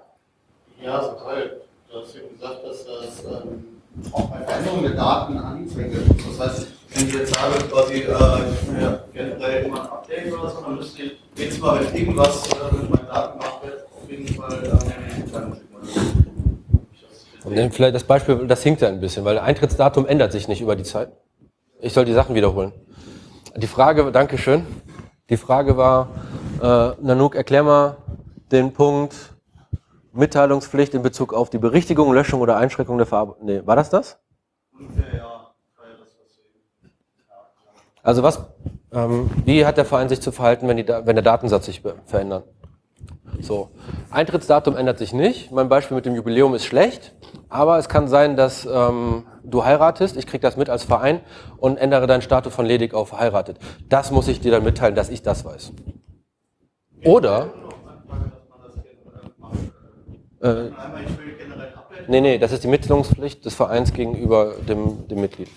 [0.83, 1.61] Ja, so toll.
[1.89, 3.78] Du hast ja gesagt, dass das ähm,
[4.13, 5.95] auch bei Veränderungen der Daten anfängt.
[6.39, 10.61] Das heißt, wenn ich jetzt sage, quasi, äh, ja generell immer ein Update oder so,
[10.63, 14.29] dann müsste ich jedes Mal, wenn irgendwas äh, mit meinen Daten gemacht wird, auf jeden
[14.29, 15.53] Fall ähm,
[17.45, 20.77] und vielleicht das Beispiel, das hinkt ja ein bisschen, weil Eintrittsdatum ändert sich nicht über
[20.77, 21.11] die Zeit.
[21.81, 22.73] Ich soll die Sachen wiederholen.
[23.57, 24.67] Die Frage, Dankeschön.
[25.31, 26.09] Die Frage war,
[26.61, 27.97] Äh, Nanook, erklär mal
[28.51, 29.15] den Punkt
[30.19, 33.47] Mitteilungspflicht in Bezug auf die Berichtigung, Löschung oder Einschränkung der Verarbeitung.
[33.47, 34.19] Nee, war das das?
[38.03, 38.41] Also was,
[38.93, 42.45] ähm, wie hat der Verein sich zu verhalten, wenn, die, wenn der Datensatz sich verändert?
[43.41, 43.71] So,
[44.11, 45.53] Eintrittsdatum ändert sich nicht.
[45.53, 47.15] Mein Beispiel mit dem Jubiläum ist schlecht,
[47.49, 51.21] aber es kann sein, dass ähm, du heiratest, ich kriege das mit als Verein
[51.59, 53.59] und ändere deinen Status von ledig auf verheiratet.
[53.89, 55.73] Das muss ich dir dann mitteilen, dass ich das weiß.
[57.05, 57.51] Oder...
[60.41, 60.71] Äh,
[62.07, 65.51] nee, nee, das ist die Mitteilungspflicht des Vereins gegenüber dem, dem Mitglied.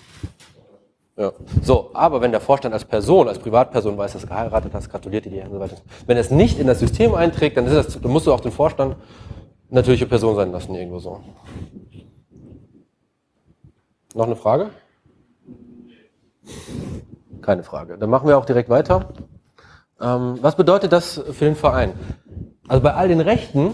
[1.16, 1.32] Ja.
[1.62, 5.26] So, aber wenn der Vorstand als Person, als Privatperson weiß, dass du geheiratet hast, gratuliert
[5.26, 5.76] dir und so weiter.
[6.06, 8.50] Wenn er es nicht in das System einträgt, dann, das, dann musst du auch den
[8.50, 8.96] Vorstand
[9.68, 11.20] natürliche Person sein lassen, irgendwo so.
[14.14, 14.70] Noch eine Frage?
[17.40, 17.98] Keine Frage.
[17.98, 19.12] Dann machen wir auch direkt weiter.
[20.00, 21.94] Ähm, was bedeutet das für den Verein?
[22.68, 23.72] Also bei all den Rechten,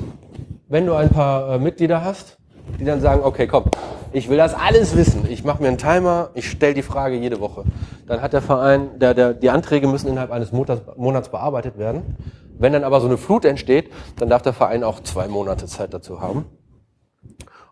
[0.68, 2.38] wenn du ein paar äh, Mitglieder hast,
[2.78, 3.64] die dann sagen, okay, komm,
[4.12, 5.26] ich will das alles wissen.
[5.28, 7.64] Ich mache mir einen Timer, ich stelle die Frage jede Woche.
[8.06, 12.16] Dann hat der Verein, der, der, die Anträge müssen innerhalb eines Monats, Monats bearbeitet werden.
[12.58, 15.94] Wenn dann aber so eine Flut entsteht, dann darf der Verein auch zwei Monate Zeit
[15.94, 16.44] dazu haben.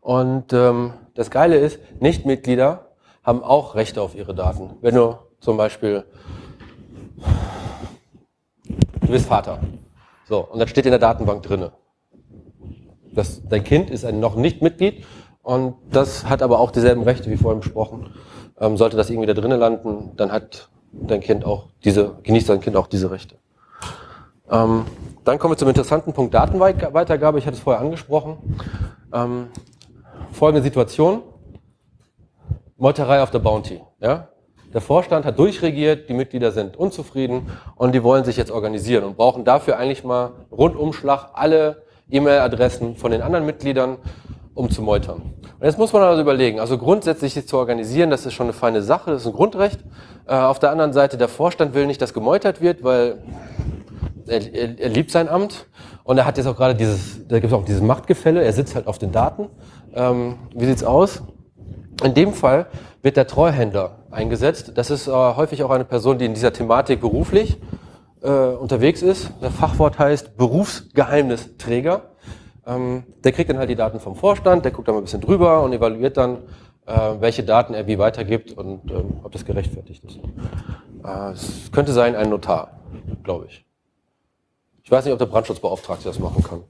[0.00, 4.76] Und ähm, das Geile ist, Nichtmitglieder haben auch Rechte auf ihre Daten.
[4.80, 6.04] Wenn du zum Beispiel,
[9.00, 9.58] du bist Vater,
[10.28, 11.72] so, und das steht in der Datenbank drinne.
[13.16, 15.04] Das, dein Kind ist ein noch nicht Mitglied
[15.42, 18.10] und das hat aber auch dieselben Rechte wie vorhin besprochen.
[18.60, 22.60] Ähm, sollte das irgendwie da drinnen landen, dann hat dein Kind auch diese, genießt dein
[22.60, 23.36] Kind auch diese Rechte.
[24.50, 24.84] Ähm,
[25.24, 27.38] dann kommen wir zum interessanten Punkt Datenweitergabe.
[27.38, 28.36] Ich hatte es vorher angesprochen.
[29.12, 29.48] Ähm,
[30.32, 31.22] folgende Situation.
[32.76, 33.80] Meuterei auf der Bounty.
[33.98, 34.28] Ja?
[34.74, 39.16] Der Vorstand hat durchregiert, die Mitglieder sind unzufrieden und die wollen sich jetzt organisieren und
[39.16, 43.98] brauchen dafür eigentlich mal Rundumschlag alle E-Mail-Adressen von den anderen Mitgliedern,
[44.54, 45.34] um zu meutern.
[45.58, 48.52] Und jetzt muss man also überlegen, also grundsätzlich sich zu organisieren, das ist schon eine
[48.52, 49.80] feine Sache, das ist ein Grundrecht.
[50.26, 53.18] Äh, auf der anderen Seite, der Vorstand will nicht, dass gemeutert wird, weil
[54.26, 55.66] er, er, er liebt sein Amt
[56.04, 58.74] und er hat jetzt auch gerade dieses, da gibt es auch dieses Machtgefälle, er sitzt
[58.74, 59.48] halt auf den Daten.
[59.94, 61.22] Ähm, wie sieht's aus?
[62.04, 62.66] In dem Fall
[63.02, 64.72] wird der Treuhänder eingesetzt.
[64.74, 67.58] Das ist äh, häufig auch eine Person, die in dieser Thematik beruflich
[68.22, 69.30] äh, unterwegs ist.
[69.40, 72.02] Das Fachwort heißt Berufsgeheimnisträger.
[72.66, 75.20] Ähm, der kriegt dann halt die Daten vom Vorstand, der guckt da mal ein bisschen
[75.20, 76.38] drüber und evaluiert dann,
[76.86, 80.18] äh, welche Daten er wie weitergibt und ähm, ob das gerechtfertigt ist.
[81.04, 82.80] Äh, es könnte sein ein Notar,
[83.22, 83.64] glaube ich.
[84.82, 86.62] Ich weiß nicht, ob der Brandschutzbeauftragte das machen kann.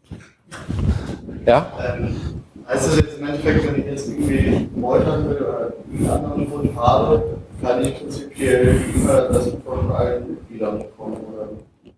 [1.44, 1.96] Ja?
[1.96, 6.50] Ähm, heißt das jetzt im Endeffekt, wenn ich jetzt irgendwie meutern will oder einen anderen
[6.50, 11.16] Grund habe, kann ich prinzipiell immer das von allen Mitgliedern bekommen?
[11.32, 11.48] Oder?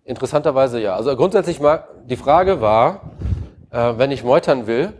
[0.03, 0.95] Interessanterweise ja.
[0.95, 3.11] Also grundsätzlich mal, die Frage war,
[3.71, 4.93] äh, wenn ich meutern will,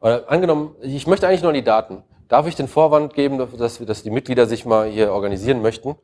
[0.00, 2.04] oder angenommen, ich möchte eigentlich nur die Daten.
[2.28, 5.96] Darf ich den Vorwand geben, dass, dass die Mitglieder sich mal hier organisieren möchten?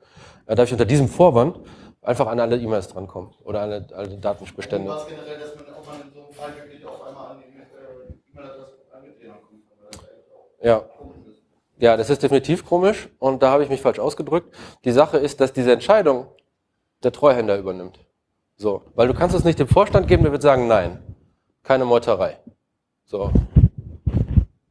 [0.46, 1.60] Äh, darf ich unter diesem Vorwand
[2.02, 4.90] einfach an alle E-Mails drankommen oder an alle, alle Datenbestände?
[4.90, 7.44] Was generell, dass man auch mal in so einem Fall wirklich auf einmal an die
[7.44, 10.53] äh, E-Mail-Adresse kommt.
[10.64, 10.82] Ja.
[11.78, 14.54] Ja, das ist definitiv komisch und da habe ich mich falsch ausgedrückt.
[14.84, 16.26] Die Sache ist, dass diese Entscheidung
[17.02, 17.98] der Treuhänder übernimmt.
[18.56, 21.02] So, weil du kannst es nicht dem Vorstand geben, der wird sagen, nein,
[21.62, 22.38] keine Meuterei.
[23.04, 23.30] So,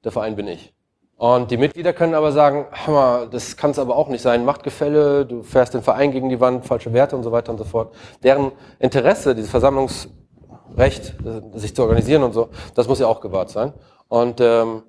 [0.03, 0.73] der Verein bin ich.
[1.17, 5.25] Und die Mitglieder können aber sagen, Hammer, das kann es aber auch nicht sein, Machtgefälle,
[5.25, 7.93] du fährst den Verein gegen die Wand, falsche Werte und so weiter und so fort.
[8.23, 11.15] Deren Interesse, dieses Versammlungsrecht,
[11.53, 13.73] sich zu organisieren und so, das muss ja auch gewahrt sein.
[14.07, 14.83] Und ähm,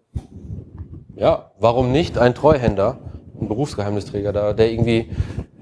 [1.17, 2.99] ja, warum nicht ein Treuhänder,
[3.41, 5.11] ein Berufsgeheimnisträger da, der irgendwie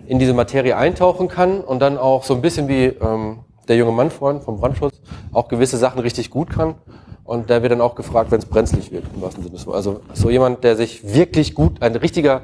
[0.07, 3.93] in diese Materie eintauchen kann und dann auch so ein bisschen wie ähm, der junge
[3.93, 5.01] Mann vorhin vom Brandschutz
[5.33, 6.75] auch gewisse Sachen richtig gut kann.
[7.25, 10.01] Und der wird dann auch gefragt, wenn es brenzlig wird, im wahrsten Sinne des Also
[10.13, 12.43] so jemand, der sich wirklich gut, ein richtiger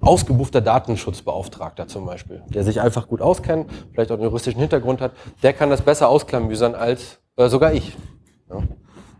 [0.00, 5.12] ausgebuffter Datenschutzbeauftragter zum Beispiel, der sich einfach gut auskennt, vielleicht auch einen juristischen Hintergrund hat,
[5.42, 7.96] der kann das besser ausklamüsern als äh, sogar ich.
[8.50, 8.62] Ja.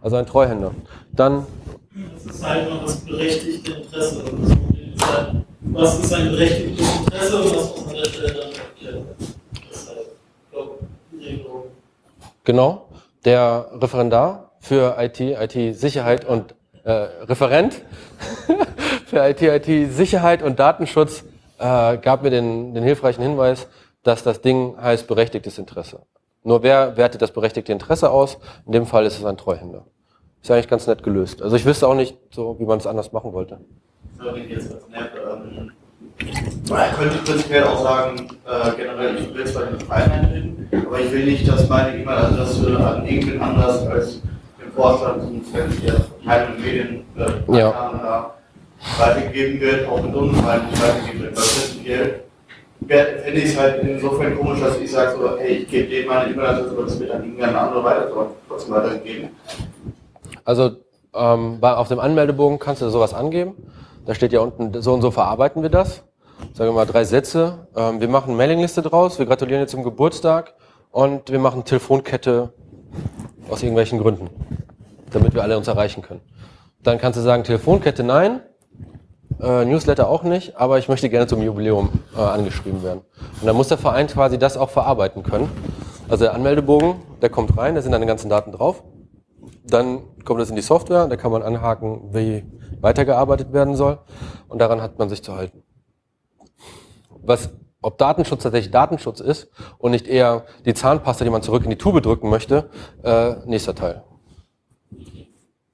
[0.01, 0.72] Also ein Treuhänder.
[1.12, 1.46] Dann.
[1.96, 4.22] Das ist halt noch das berechtigte Interesse.
[5.61, 9.06] Was ist ein berechtigtes Interesse und was muss man an der Stelle dann erklären?
[9.70, 10.06] Das ist halt,
[10.50, 10.78] glaube
[11.18, 11.62] Regelung.
[12.44, 12.88] Genau.
[13.24, 16.54] Der Referendar für IT, IT-Sicherheit und
[16.85, 17.80] äh, Referent
[19.06, 21.24] für IT, IT-Sicherheit und Datenschutz
[21.59, 23.68] äh, gab mir den, den hilfreichen Hinweis,
[24.02, 26.02] dass das Ding heißt berechtigtes Interesse.
[26.42, 28.37] Nur wer wertet das berechtigte Interesse aus?
[28.66, 29.87] In dem Fall ist es ein Treuhänder.
[30.46, 31.42] Ist eigentlich ganz nett gelöst.
[31.42, 33.59] Also ich wüsste auch nicht, so wie man es anders machen wollte.
[34.16, 35.72] So, wenn ich jetzt als Nerd, ähm,
[36.96, 41.11] könnte ich prinzipiell auch sagen, äh, generell, ich will zwar den Verein eintreten, aber ich
[41.11, 44.20] will nicht, dass meine E-Mail, also dass du an irgendwen anders als
[44.62, 48.30] den Vorstand zum Zweck der Verteilung Medien äh, ja.
[49.00, 51.37] weitergegeben wird, auch mit uns weitergegeben wird.
[51.37, 52.20] Weil prinzipiell
[53.24, 56.30] finde ich es halt insofern komisch, dass ich sage, so, hey, ich gebe denen meine
[56.30, 58.12] E-Mail-Adresse, aber das wird dann irgendein anderer weiter,
[58.48, 59.30] trotzdem weitergegeben.
[60.46, 60.70] Also
[61.12, 63.54] ähm, bei, auf dem Anmeldebogen kannst du sowas angeben.
[64.06, 66.04] Da steht ja unten, so und so verarbeiten wir das.
[66.54, 67.66] Sagen wir mal drei Sätze.
[67.76, 70.54] Ähm, wir machen eine Mailingliste draus, wir gratulieren dir zum Geburtstag
[70.90, 72.52] und wir machen Telefonkette
[73.50, 74.30] aus irgendwelchen Gründen,
[75.11, 76.20] damit wir alle uns erreichen können.
[76.82, 78.40] Dann kannst du sagen, Telefonkette nein,
[79.40, 83.00] äh, Newsletter auch nicht, aber ich möchte gerne zum Jubiläum äh, angeschrieben werden.
[83.40, 85.50] Und dann muss der Verein quasi das auch verarbeiten können.
[86.09, 88.85] Also der Anmeldebogen, der kommt rein, da sind deine ganzen Daten drauf.
[89.68, 92.44] Dann kommt es in die Software, da kann man anhaken, wie
[92.81, 93.98] weitergearbeitet werden soll.
[94.48, 95.62] Und daran hat man sich zu halten.
[97.11, 97.50] Was,
[97.83, 99.48] ob Datenschutz tatsächlich Datenschutz ist
[99.79, 102.70] und nicht eher die Zahnpasta, die man zurück in die Tube drücken möchte,
[103.02, 104.05] äh, nächster Teil.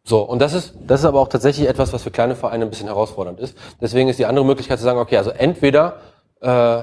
[0.05, 2.71] So, und das ist, das ist aber auch tatsächlich etwas, was für kleine Vereine ein
[2.71, 3.57] bisschen herausfordernd ist.
[3.81, 5.99] Deswegen ist die andere Möglichkeit zu sagen, okay, also entweder
[6.41, 6.83] äh,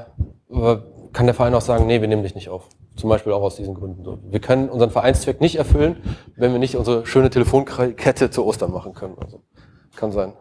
[1.13, 2.69] kann der Verein auch sagen, nee, wir nehmen dich nicht auf.
[3.00, 4.04] Zum Beispiel auch aus diesen Gründen.
[4.04, 4.20] So.
[4.30, 5.96] Wir können unseren Vereinszweck nicht erfüllen,
[6.36, 9.16] wenn wir nicht unsere schöne Telefonkette zu Ostern machen können.
[9.22, 9.42] Also,
[9.96, 10.34] kann sein.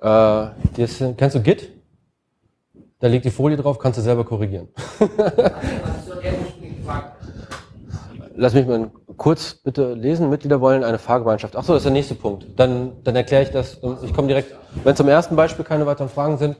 [0.00, 1.70] Äh, das, kennst du Git?
[2.98, 4.66] Da liegt die Folie drauf, kannst du selber korrigieren.
[8.34, 10.30] Lass mich mal kurz bitte lesen.
[10.30, 11.54] Mitglieder wollen eine Fahrgemeinschaft.
[11.54, 12.46] Achso, das ist der nächste Punkt.
[12.56, 13.78] Dann, dann erkläre ich das.
[14.02, 16.56] Ich komme direkt, wenn zum ersten Beispiel keine weiteren Fragen sind.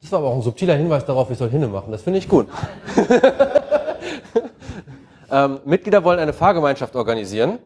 [0.00, 1.92] Das war aber auch ein subtiler Hinweis darauf, ich soll hinne machen.
[1.92, 2.48] Das finde ich gut.
[5.30, 7.58] ähm, Mitglieder wollen eine Fahrgemeinschaft organisieren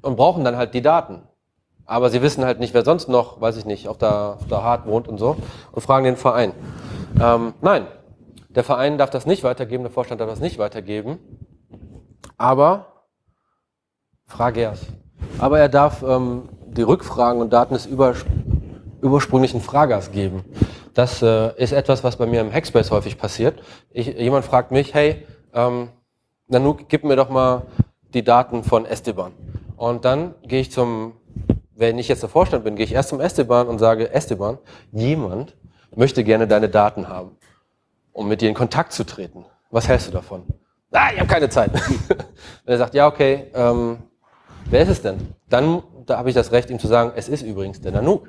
[0.00, 1.22] und brauchen dann halt die Daten.
[1.86, 4.62] Aber sie wissen halt nicht, wer sonst noch, weiß ich nicht, auf der, auf der
[4.62, 5.36] Hart wohnt und so
[5.72, 6.52] und fragen den Verein.
[7.20, 7.86] Ähm, nein,
[8.48, 11.18] der Verein darf das nicht weitergeben, der Vorstand darf das nicht weitergeben.
[12.36, 13.04] Aber,
[14.26, 14.86] frage erst.
[15.38, 18.14] Aber er darf ähm, die Rückfragen und Daten des über,
[19.02, 20.44] ursprünglichen Fragers geben.
[20.94, 23.60] Das äh, ist etwas, was bei mir im Hackspace häufig passiert.
[23.90, 25.88] Ich, jemand fragt mich, hey, ähm,
[26.48, 27.62] Nanook, gib mir doch mal
[28.14, 29.32] die Daten von Esteban.
[29.76, 31.14] Und dann gehe ich zum,
[31.74, 34.58] wenn ich jetzt der Vorstand bin, gehe ich erst zum Esteban und sage, Esteban,
[34.92, 35.56] jemand
[35.94, 37.36] möchte gerne deine Daten haben
[38.12, 39.44] um mit dir in Kontakt zu treten.
[39.70, 40.44] Was hältst du davon?
[40.92, 41.72] Ah, ich habe keine Zeit.
[41.72, 42.16] Wenn
[42.74, 43.98] er sagt, ja, okay, ähm,
[44.66, 45.34] wer ist es denn?
[45.48, 48.28] Dann da habe ich das Recht, ihm zu sagen, es ist übrigens der Nanook.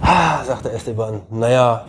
[0.00, 1.86] Ah, sagt der Esteban, naja,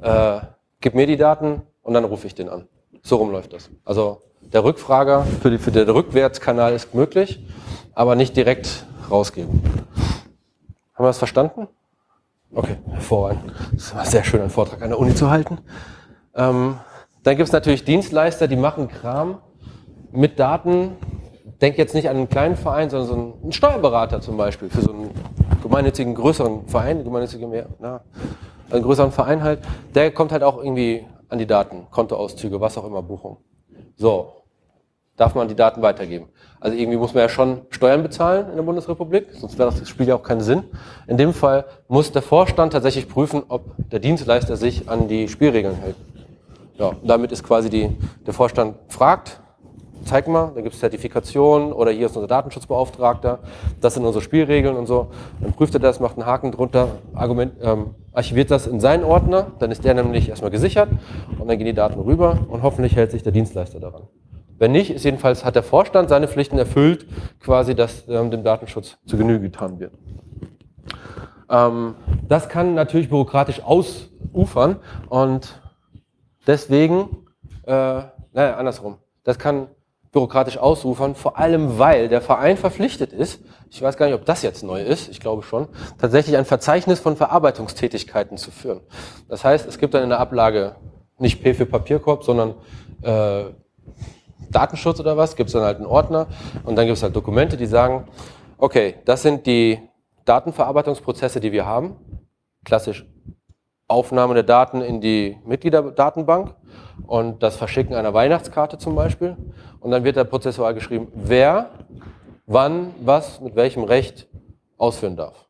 [0.00, 0.40] äh,
[0.80, 2.68] gib mir die Daten und dann rufe ich den an.
[3.02, 3.70] So rum läuft das.
[3.84, 7.44] Also der Rückfrager für, die, für den Rückwärtskanal ist möglich,
[7.94, 9.62] aber nicht direkt rausgeben.
[10.94, 11.68] Haben wir das verstanden?
[12.54, 13.52] Okay, hervorragend.
[13.72, 15.58] Das war sehr schön, einen Vortrag an der Uni zu halten.
[16.34, 16.78] Ähm,
[17.22, 19.38] dann gibt es natürlich Dienstleister, die machen Kram
[20.10, 20.96] mit Daten.
[21.62, 24.92] Denk jetzt nicht an einen kleinen Verein, sondern so einen Steuerberater zum Beispiel für so
[24.92, 25.10] einen
[25.62, 28.02] gemeinnützigen größeren Verein, gemeinnützigen mehr, na,
[28.70, 29.60] einen größeren Verein halt.
[29.94, 33.38] Der kommt halt auch irgendwie an die Daten, Kontoauszüge, was auch immer, Buchung.
[33.94, 34.42] So,
[35.16, 36.30] darf man die Daten weitergeben.
[36.58, 40.08] Also irgendwie muss man ja schon Steuern bezahlen in der Bundesrepublik, sonst wäre das Spiel
[40.08, 40.64] ja auch keinen Sinn.
[41.06, 45.76] In dem Fall muss der Vorstand tatsächlich prüfen, ob der Dienstleister sich an die Spielregeln
[45.76, 45.96] hält.
[46.76, 47.96] Ja, damit ist quasi die,
[48.26, 49.41] der Vorstand fragt,
[50.04, 53.40] zeig mal, da gibt es Zertifikationen oder hier ist unser Datenschutzbeauftragter,
[53.80, 55.08] das sind unsere Spielregeln und so.
[55.40, 59.52] Dann prüft er das, macht einen Haken drunter, Argument, ähm, archiviert das in seinen Ordner,
[59.58, 60.88] dann ist der nämlich erstmal gesichert
[61.38, 64.02] und dann gehen die Daten rüber und hoffentlich hält sich der Dienstleister daran.
[64.58, 67.06] Wenn nicht, ist jedenfalls hat der Vorstand seine Pflichten erfüllt,
[67.40, 69.92] quasi, dass ähm, dem Datenschutz zu Genüge getan wird.
[71.50, 71.96] Ähm,
[72.28, 74.76] das kann natürlich bürokratisch ausufern
[75.08, 75.60] und
[76.46, 77.26] deswegen,
[77.64, 79.66] äh, naja, andersrum, das kann
[80.12, 83.40] bürokratisch ausufern, vor allem weil der Verein verpflichtet ist,
[83.70, 87.00] ich weiß gar nicht, ob das jetzt neu ist, ich glaube schon, tatsächlich ein Verzeichnis
[87.00, 88.80] von Verarbeitungstätigkeiten zu führen.
[89.28, 90.76] Das heißt, es gibt dann in der Ablage
[91.18, 92.54] nicht P für Papierkorb, sondern
[93.00, 93.44] äh,
[94.50, 96.26] Datenschutz oder was, gibt es dann halt einen Ordner
[96.64, 98.06] und dann gibt es halt Dokumente, die sagen,
[98.58, 99.80] okay, das sind die
[100.26, 101.96] Datenverarbeitungsprozesse, die wir haben.
[102.64, 103.06] Klassisch
[103.88, 106.54] Aufnahme der Daten in die Mitgliederdatenbank
[107.06, 109.36] und das Verschicken einer Weihnachtskarte zum Beispiel.
[109.80, 111.70] Und dann wird da prozessual geschrieben, wer,
[112.46, 114.28] wann, was, mit welchem Recht
[114.78, 115.46] ausführen darf.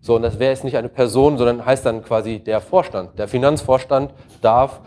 [0.00, 3.18] So, und das wäre jetzt nicht eine Person, sondern heißt dann quasi der Vorstand.
[3.18, 4.80] Der Finanzvorstand darf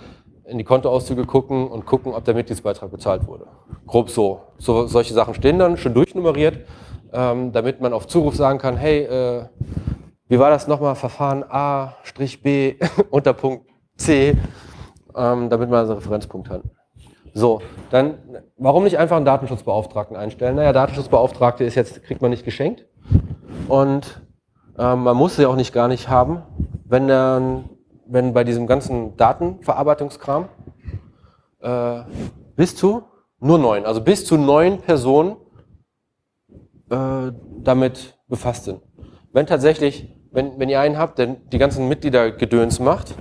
[0.46, 3.46] in die Kontoauszüge gucken und gucken, ob der Mitgliedsbeitrag bezahlt wurde.
[3.86, 4.42] Grob so.
[4.58, 6.60] so solche Sachen stehen dann schon durchnummeriert,
[7.14, 9.46] ähm, damit man auf Zuruf sagen kann, hey, äh,
[10.28, 10.96] wie war das nochmal?
[10.96, 12.76] Verfahren A-B
[13.10, 13.66] unter Punkt
[13.98, 14.38] C,
[15.16, 16.64] ähm, damit man einen Referenzpunkt hat.
[17.34, 18.18] So, dann,
[18.58, 20.56] warum nicht einfach einen Datenschutzbeauftragten einstellen?
[20.56, 22.86] Naja, Datenschutzbeauftragte ist jetzt, kriegt man nicht geschenkt.
[23.68, 24.22] Und
[24.78, 26.44] ähm, man muss sie auch nicht gar nicht haben,
[26.86, 27.70] wenn dann
[28.10, 30.50] wenn bei diesem ganzen Datenverarbeitungskram
[31.62, 32.02] äh,
[32.56, 33.04] bis zu
[33.40, 35.38] nur neun, also bis zu neun Personen
[36.90, 38.82] äh, damit befasst sind.
[39.32, 43.16] Wenn tatsächlich, wenn, wenn ihr einen habt, der die ganzen Mitglieder Gedöns macht,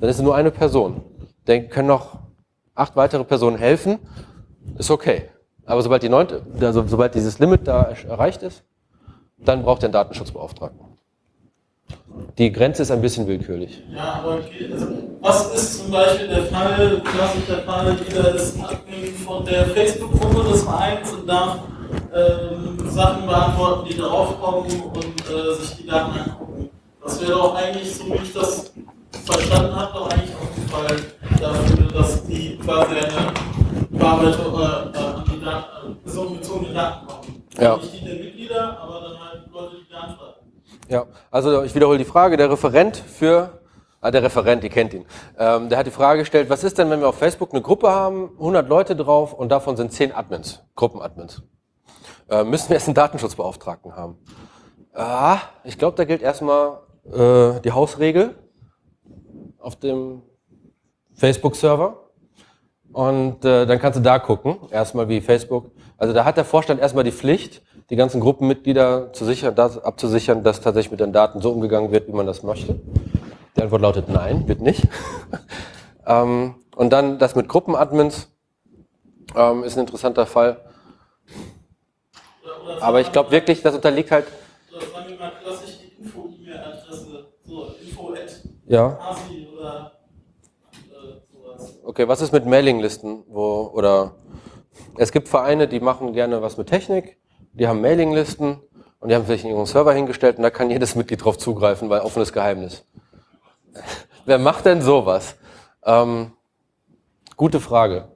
[0.00, 1.02] dann ist es nur eine Person.
[1.44, 2.18] Dann können noch
[2.74, 3.98] acht weitere Personen helfen,
[4.78, 5.28] ist okay.
[5.66, 8.62] Aber sobald die neunte, also sobald dieses Limit da erreicht ist,
[9.38, 10.94] dann braucht einen Datenschutzbeauftragten.
[12.38, 13.82] Die Grenze ist ein bisschen willkürlich.
[13.94, 14.70] Ja, aber okay.
[14.72, 14.86] also,
[15.20, 20.62] was ist zum Beispiel der Fall, klassischer Fall, jeder ist Admin von der Facebook-Gruppe des
[20.62, 21.58] Vereins und darf
[22.14, 24.96] ähm, Sachen beantworten, die darauf kommen und
[25.30, 26.70] äh, sich die Daten angucken.
[27.02, 28.72] Das wäre doch eigentlich, so ich das
[29.24, 33.32] verstanden habe, doch eigentlich auch dafür, dass die quasi eine
[33.90, 37.44] Bearbeitung äh, an die Daten, äh, personenbezogene Daten kommen.
[37.58, 37.76] Ja.
[37.76, 40.44] Nicht die der Mitglieder, aber dann halt Leute, die da antworten.
[40.88, 42.36] Ja, also ich wiederhole die Frage.
[42.36, 43.60] Der Referent für,
[44.00, 45.06] ah, der Referent, ihr kennt ihn,
[45.38, 47.90] ähm, der hat die Frage gestellt, was ist denn, wenn wir auf Facebook eine Gruppe
[47.90, 51.42] haben, 100 Leute drauf und davon sind 10 Admins, Gruppenadmins?
[52.28, 54.18] Äh, müssen wir jetzt einen Datenschutzbeauftragten haben?
[54.94, 56.80] Ah, ich glaube, da gilt erstmal
[57.12, 58.34] äh, die Hausregel
[59.64, 60.22] auf dem
[61.14, 62.00] Facebook-Server.
[62.92, 65.72] Und äh, dann kannst du da gucken, erstmal wie Facebook.
[65.96, 70.44] Also da hat der Vorstand erstmal die Pflicht, die ganzen Gruppenmitglieder zu sichern, das, abzusichern,
[70.44, 72.80] dass tatsächlich mit den Daten so umgegangen wird, wie man das möchte?
[73.56, 74.86] Die Antwort lautet nein, wird nicht.
[76.06, 78.28] ähm, und dann das mit Gruppenadmins
[79.34, 80.58] ähm, ist ein interessanter Fall.
[82.80, 84.26] Aber ich glaube wirklich, das unterliegt halt.
[84.70, 88.14] Oder sagen wir mal klassisch die Info-E-Mail-Adresse, so info
[88.66, 88.98] ja.
[91.84, 93.24] Okay, was ist mit Mailinglisten?
[93.28, 94.12] Wo, oder
[94.96, 97.18] es gibt Vereine, die machen gerne was mit Technik
[97.54, 98.60] die haben Mailinglisten
[99.00, 101.88] und die haben sich in ihren Server hingestellt und da kann jedes Mitglied drauf zugreifen,
[101.88, 102.84] weil offenes Geheimnis.
[104.26, 105.36] Wer macht denn sowas?
[105.84, 106.32] Ähm,
[107.36, 108.08] gute Frage.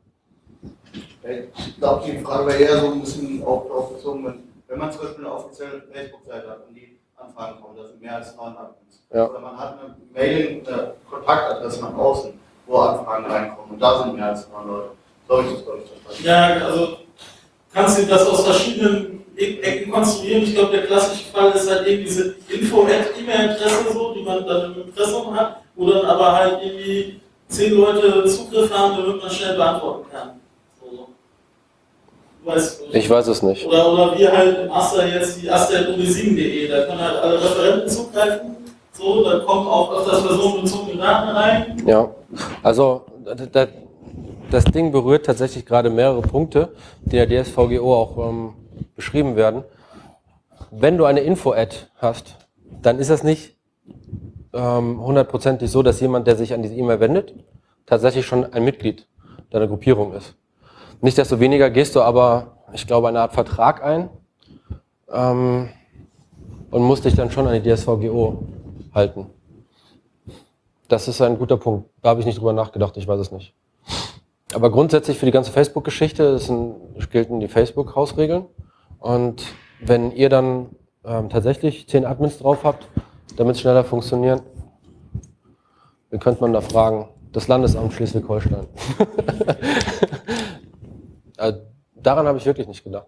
[1.22, 5.34] Ich glaube, die Frage wäre eher so ein bisschen wenn, wenn man zum Beispiel eine
[5.34, 9.02] offizielle Facebook-Seite hat und die Anfragen kommen, da sind mehr als neun Admins.
[9.12, 9.28] Ja.
[9.28, 14.14] Oder man hat eine Mailing, eine Kontaktadresse nach außen, wo Anfragen reinkommen und da sind
[14.14, 14.90] mehr als neun Leute.
[15.26, 16.60] So habe ich das, glaube ich, verstanden.
[16.60, 16.96] Ja, also
[17.72, 20.42] kannst du das aus verschiedenen Ecken konstruieren.
[20.42, 24.82] Ich glaube, der klassische Fall ist halt eben diese Info-E-Mail-Adresse, so, die man dann im
[24.82, 30.10] Impressum hat, wo dann aber halt irgendwie zehn Leute Zugriff haben, damit man schnell beantworten
[30.10, 30.40] kann.
[32.44, 32.50] So.
[32.50, 33.66] Weißt, ich weiß es nicht.
[33.66, 38.56] Oder, oder wir halt im Aster jetzt die aster.uni7.de, da können halt alle Referenten zugreifen.
[38.92, 41.82] So, da kommt auch öfters personenbezogene Daten rein.
[41.86, 42.10] Ja,
[42.62, 43.06] also
[44.50, 46.72] das Ding berührt tatsächlich gerade mehrere Punkte,
[47.02, 48.54] die der DSVGO auch ähm,
[48.96, 49.64] beschrieben werden.
[50.70, 52.36] Wenn du eine Info-Ad hast,
[52.82, 53.56] dann ist das nicht
[54.52, 57.34] ähm, hundertprozentig so, dass jemand, der sich an diese E-Mail wendet,
[57.86, 59.06] tatsächlich schon ein Mitglied
[59.50, 60.34] deiner Gruppierung ist.
[61.00, 64.10] Nichtsdestoweniger gehst du aber, ich glaube, eine Art Vertrag ein
[65.12, 65.68] ähm,
[66.70, 68.42] und musst dich dann schon an die DSVGO
[68.94, 69.26] halten.
[70.88, 71.88] Das ist ein guter Punkt.
[72.02, 73.54] Da habe ich nicht drüber nachgedacht, ich weiß es nicht.
[74.54, 76.40] Aber grundsätzlich für die ganze Facebook-Geschichte
[77.10, 78.46] gelten die Facebook-Hausregeln.
[78.98, 79.44] Und
[79.80, 80.70] wenn ihr dann
[81.04, 82.88] ähm, tatsächlich zehn Admins drauf habt,
[83.36, 84.42] damit es schneller funktioniert,
[86.10, 88.66] dann könnte man da fragen, das Landesamt Schleswig-Holstein.
[91.38, 91.60] also,
[91.94, 93.06] daran habe ich wirklich nicht gedacht.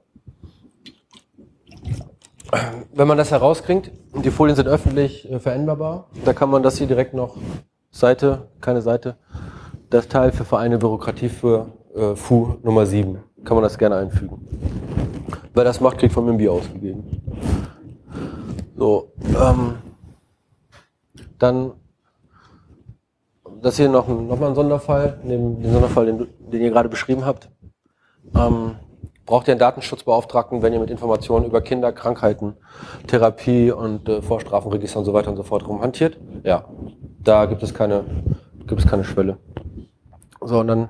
[2.93, 6.87] Wenn man das herauskriegt, die Folien sind öffentlich äh, veränderbar, da kann man das hier
[6.87, 7.37] direkt noch
[7.91, 9.17] Seite, keine Seite,
[9.89, 14.47] das Teil für Vereine Bürokratie für äh, FU Nummer 7, kann man das gerne einfügen.
[15.55, 17.05] Wer das macht, kriegt von mir ein Bier ausgegeben.
[18.77, 19.75] So, ähm,
[21.39, 21.73] dann
[23.61, 27.25] das hier noch, noch mal ein Sonderfall, neben dem Sonderfall, den, den ihr gerade beschrieben
[27.25, 27.51] habt.
[28.35, 28.77] Ähm,
[29.27, 32.57] braucht ihr einen Datenschutzbeauftragten, wenn ihr mit Informationen über Kinder, Krankheiten,
[33.07, 36.19] Therapie und äh, Vorstrafenregister und so weiter und so fort rumhantiert?
[36.43, 36.65] Ja,
[37.23, 38.05] da gibt es keine,
[38.67, 39.39] gibt es keine Schwelle.
[40.41, 40.89] So, und dann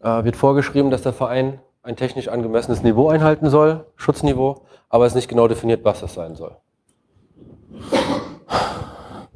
[0.00, 5.12] äh, wird vorgeschrieben, dass der Verein ein technisch angemessenes Niveau einhalten soll, Schutzniveau, aber es
[5.12, 6.56] ist nicht genau definiert, was das sein soll.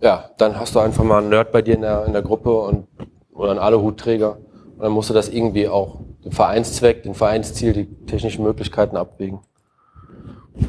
[0.00, 2.52] Ja, dann hast du einfach mal einen Nerd bei dir in der, in der Gruppe
[2.52, 2.86] und
[3.32, 4.38] oder ein Aluhutträger.
[4.76, 9.40] Und dann musst du das irgendwie auch den Vereinszweck, den Vereinsziel, die technischen Möglichkeiten abwägen.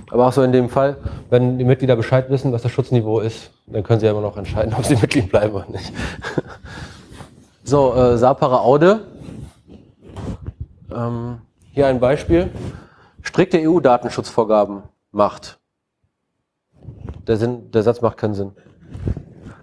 [0.10, 0.98] Aber auch so in dem Fall,
[1.30, 4.38] wenn die Mitglieder Bescheid wissen, was das Schutzniveau ist, dann können sie ja immer noch
[4.38, 5.92] entscheiden, ob sie Mitglied bleiben oder nicht.
[7.68, 9.08] So, äh, Sapere Aude.
[10.94, 11.40] Ähm,
[11.72, 12.52] hier ein Beispiel.
[13.24, 15.58] Strikte EU-Datenschutzvorgaben macht.
[17.26, 18.52] Der, Sinn, der Satz macht keinen Sinn.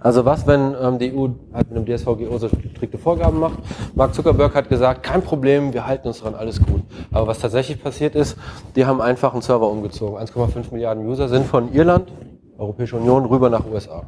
[0.03, 3.59] Also was, wenn ähm, die EU halt mit dem DSVGO so strikte Vorgaben macht?
[3.95, 6.83] Mark Zuckerberg hat gesagt, kein Problem, wir halten uns daran, alles gut.
[7.13, 8.37] Aber was tatsächlich passiert ist,
[8.75, 10.19] die haben einfach einen Server umgezogen.
[10.19, 12.11] 1,5 Milliarden User sind von Irland,
[12.59, 14.05] Europäische Union, rüber nach USA.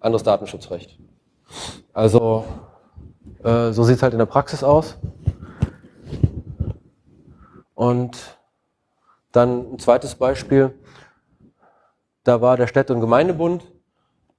[0.00, 0.98] Anderes Datenschutzrecht.
[1.92, 2.44] Also
[3.44, 4.98] äh, so sieht es halt in der Praxis aus.
[7.74, 8.38] Und
[9.30, 10.72] dann ein zweites Beispiel.
[12.24, 13.64] Da war der Städte- und Gemeindebund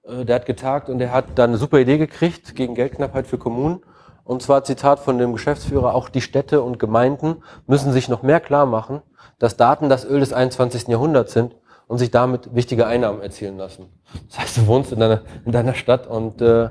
[0.05, 3.81] der hat getagt und der hat dann eine super Idee gekriegt gegen Geldknappheit für Kommunen.
[4.25, 8.39] Und zwar Zitat von dem Geschäftsführer, auch die Städte und Gemeinden müssen sich noch mehr
[8.39, 9.01] klar machen,
[9.39, 10.87] dass Daten das Öl des 21.
[10.87, 11.55] Jahrhunderts sind
[11.87, 13.87] und sich damit wichtige Einnahmen erzielen lassen.
[14.29, 16.69] Das heißt, du wohnst in deiner, in deiner Stadt und äh,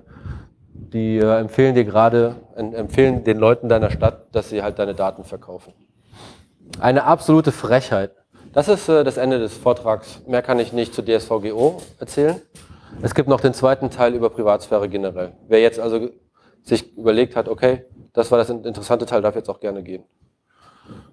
[0.73, 4.95] die äh, empfehlen dir gerade, äh, empfehlen den Leuten deiner Stadt, dass sie halt deine
[4.95, 5.75] Daten verkaufen.
[6.81, 8.13] Eine absolute Frechheit.
[8.53, 10.23] Das ist äh, das Ende des Vortrags.
[10.27, 12.41] Mehr kann ich nicht zu DSVGO erzählen.
[13.01, 15.33] Es gibt noch den zweiten Teil über Privatsphäre generell.
[15.49, 16.11] Wer jetzt also
[16.63, 20.05] sich überlegt hat, okay, das war das interessante Teil, darf jetzt auch gerne gehen.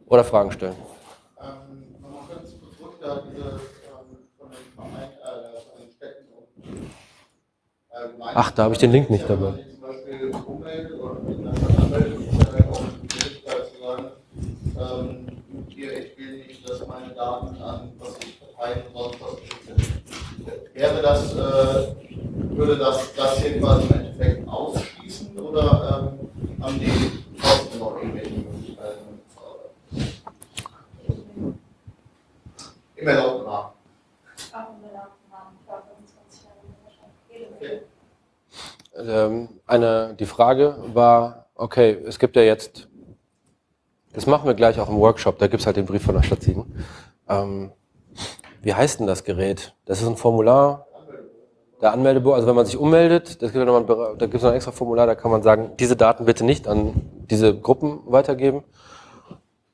[0.05, 0.75] Oder Fragen stellen.
[8.34, 9.53] Ach, da habe ich den Link nicht dabei.
[14.80, 15.27] Ähm,
[15.67, 15.77] ich
[16.17, 19.41] will nicht, dass meine Daten an was ich Und sonst
[20.74, 21.95] wäre das, äh,
[22.57, 29.20] würde das, das hier im Endeffekt ausschließen oder ähm, haben die trotzdem noch irgendwelche Möglichkeiten
[32.97, 33.70] Im erlaubten Rahmen.
[37.55, 37.82] Okay.
[38.97, 42.89] Ähm, eine, die Frage war, okay, es gibt ja jetzt,
[44.12, 46.24] das machen wir gleich auch im Workshop, da gibt es halt den Brief von der
[46.24, 46.86] Stadt Siegen.
[47.30, 47.72] Ähm,
[48.62, 49.76] wie heißt denn das Gerät?
[49.86, 50.88] Das ist ein Formular,
[51.82, 54.55] der Anmeldebogen, also wenn man sich ummeldet, das gibt noch da gibt es noch ein
[54.55, 58.64] extra Formular, da kann man sagen, diese Daten bitte nicht an diese Gruppen weitergeben.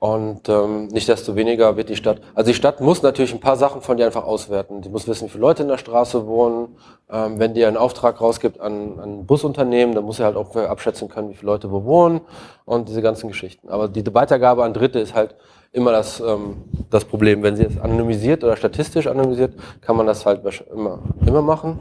[0.05, 3.55] Und ähm, nicht desto weniger wird die Stadt, also die Stadt muss natürlich ein paar
[3.55, 4.81] Sachen von dir einfach auswerten.
[4.83, 6.77] Die muss wissen, wie viele Leute in der Straße wohnen.
[7.09, 11.09] Ähm, wenn die einen Auftrag rausgibt an, ein Busunternehmen, dann muss sie halt auch abschätzen
[11.09, 12.21] können, wie viele Leute wo wohnen
[12.65, 13.67] und diese ganzen Geschichten.
[13.67, 15.33] Aber die Weitergabe an Dritte ist halt
[15.71, 16.57] immer das, ähm,
[16.91, 17.41] das Problem.
[17.41, 20.41] Wenn sie es anonymisiert oder statistisch anonymisiert, kann man das halt
[20.71, 21.79] immer, immer machen.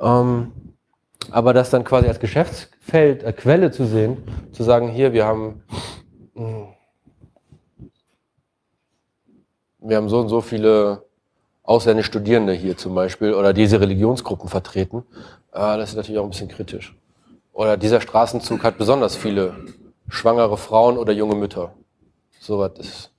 [0.00, 0.50] Ähm,
[1.30, 4.16] aber das dann quasi als Geschäftsfeld, äh, Quelle zu sehen,
[4.50, 5.62] zu sagen, hier, wir haben,
[6.34, 6.66] mh, hm,
[9.82, 11.04] wir haben so und so viele
[11.62, 15.04] ausländische Studierende hier zum Beispiel oder diese Religionsgruppen vertreten,
[15.52, 16.96] äh, das ist natürlich auch ein bisschen kritisch.
[17.52, 19.54] Oder dieser Straßenzug hat besonders viele
[20.08, 21.74] schwangere Frauen oder junge Mütter.
[22.40, 23.12] So was ist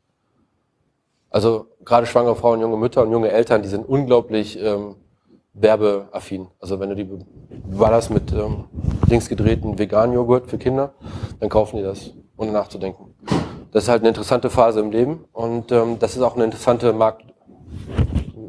[1.33, 4.95] also gerade schwangere Frauen, junge Mütter und junge Eltern, die sind unglaublich ähm,
[5.55, 6.47] werbeaffin.
[6.59, 7.09] Also wenn du die,
[7.65, 8.65] war das mit ähm,
[9.07, 10.93] links gedrehten veganen Joghurt für Kinder,
[11.39, 13.15] dann kaufen die das, ohne nachzudenken.
[13.73, 16.93] Das ist halt eine interessante Phase im Leben und ähm, das ist auch eine interessante
[16.93, 17.23] Markt,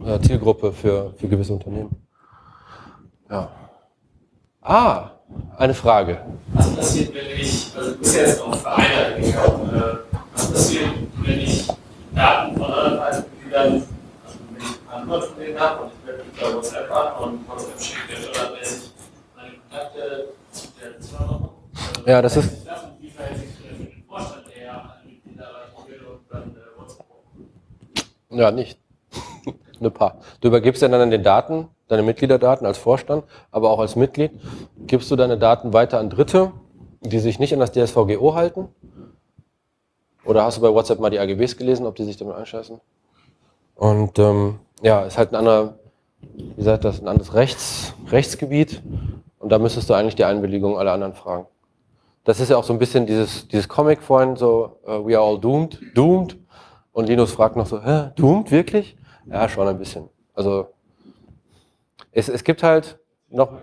[0.06, 1.90] äh, Zielgruppe für, für gewisse Unternehmen.
[3.30, 3.48] Ja.
[4.60, 5.10] Ah,
[5.56, 6.18] eine Frage.
[6.52, 9.96] Was passiert, wenn ich, also du bist ja jetzt auf Vereine äh,
[10.34, 10.90] was passiert,
[11.22, 11.68] wenn ich
[12.14, 16.56] Daten von anderen Vereinsmitgliedern, also wenn ich Nummer von denen habe und ich werde über
[16.56, 18.92] WhatsApp an und WhatsApp schickt mir standardmäßig
[19.36, 20.94] meine Kontakte zu der.
[20.96, 21.50] Also
[22.06, 22.50] ja, das ist.
[23.00, 27.06] Wie verhält sich für den Vorstand, der alle Mitglieder erreichen will und dann äh, WhatsApp
[28.34, 28.78] Ja, nicht.
[29.80, 30.18] Eine paar.
[30.40, 34.30] Du übergibst ja dann den Daten, deine Mitgliederdaten als Vorstand, aber auch als Mitglied,
[34.86, 36.52] gibst du deine Daten weiter an Dritte,
[37.00, 38.68] die sich nicht an das DSVGO halten
[40.24, 42.80] oder hast du bei WhatsApp mal die AGBs gelesen, ob die sich damit einscheißen?
[43.76, 45.74] Und ähm, ja, ist halt ein anderer,
[46.56, 48.82] wie sagt das, ein anderes Rechts, Rechtsgebiet.
[49.38, 51.46] Und da müsstest du eigentlich die Einwilligung aller anderen fragen.
[52.24, 55.26] Das ist ja auch so ein bisschen dieses, dieses Comic vorhin, so, uh, we are
[55.26, 56.38] all doomed, doomed.
[56.94, 58.96] Und Linus fragt noch so, hä, doomed, wirklich?
[59.26, 60.08] Ja, schon ein bisschen.
[60.32, 60.68] Also,
[62.12, 63.58] es, es gibt halt noch,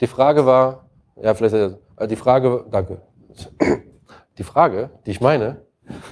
[0.00, 1.76] die Frage war, ja, vielleicht, also
[2.08, 3.02] die Frage, danke.
[4.38, 5.62] Die Frage, die ich meine,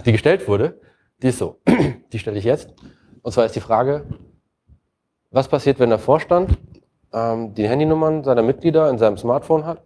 [0.04, 0.80] die gestellt wurde,
[1.22, 1.60] die ist so.
[2.12, 2.74] Die stelle ich jetzt.
[3.22, 4.04] Und zwar ist die Frage,
[5.30, 6.58] was passiert, wenn der Vorstand
[7.12, 9.84] ähm, die Handynummern seiner Mitglieder in seinem Smartphone hat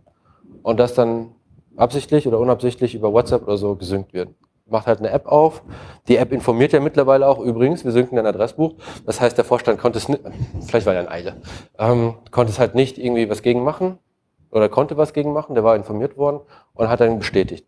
[0.62, 1.34] und das dann
[1.76, 4.30] absichtlich oder unabsichtlich über WhatsApp oder so gesynkt wird.
[4.70, 5.62] Macht halt eine App auf.
[6.08, 8.74] Die App informiert ja mittlerweile auch übrigens, wir synken ein Adressbuch.
[9.04, 10.22] Das heißt, der Vorstand konnte es nicht,
[10.66, 11.36] vielleicht war er in Eile,
[11.78, 13.98] ähm, konnte es halt nicht irgendwie was gegen machen
[14.50, 16.40] oder konnte was gegen machen, der war informiert worden
[16.74, 17.66] und hat dann bestätigt.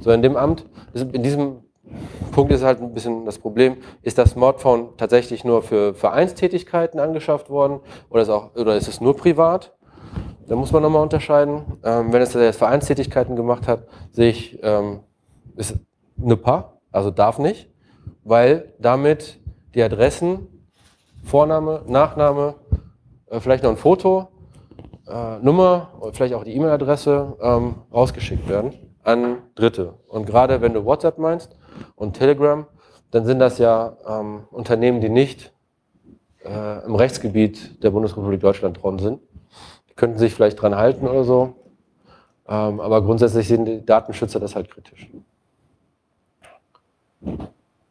[0.00, 1.64] So in dem Amt, in diesem
[2.32, 7.48] Punkt ist halt ein bisschen das Problem, ist das Smartphone tatsächlich nur für Vereinstätigkeiten angeschafft
[7.48, 7.80] worden
[8.10, 9.72] oder ist, auch, oder ist es nur privat?
[10.48, 11.62] Da muss man nochmal unterscheiden.
[11.84, 15.00] Ähm, wenn es jetzt Vereinstätigkeiten gemacht hat, sehe ich, ähm,
[15.56, 15.76] ist
[16.20, 17.68] eine Paar, also darf nicht,
[18.24, 19.38] weil damit
[19.74, 20.46] die Adressen,
[21.22, 22.54] Vorname, Nachname,
[23.28, 24.28] äh, vielleicht noch ein Foto,
[25.08, 29.94] äh, Nummer und vielleicht auch die E-Mail-Adresse ähm, rausgeschickt werden an Dritte.
[30.08, 31.56] Und gerade wenn du WhatsApp meinst
[31.94, 32.66] und Telegram,
[33.10, 35.52] dann sind das ja ähm, Unternehmen, die nicht
[36.44, 39.20] äh, im Rechtsgebiet der Bundesrepublik Deutschland dran sind
[39.96, 41.54] könnten sich vielleicht dran halten oder so.
[42.48, 45.08] Ähm, aber grundsätzlich sehen die Datenschützer das halt kritisch.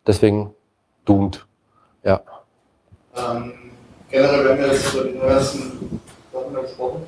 [0.05, 0.53] Deswegen
[1.05, 1.45] doomed.
[2.03, 2.21] Ja.
[3.15, 3.53] Ähm,
[4.09, 7.01] generell, wir haben ja jetzt über die ganzen Sachen gesprochen.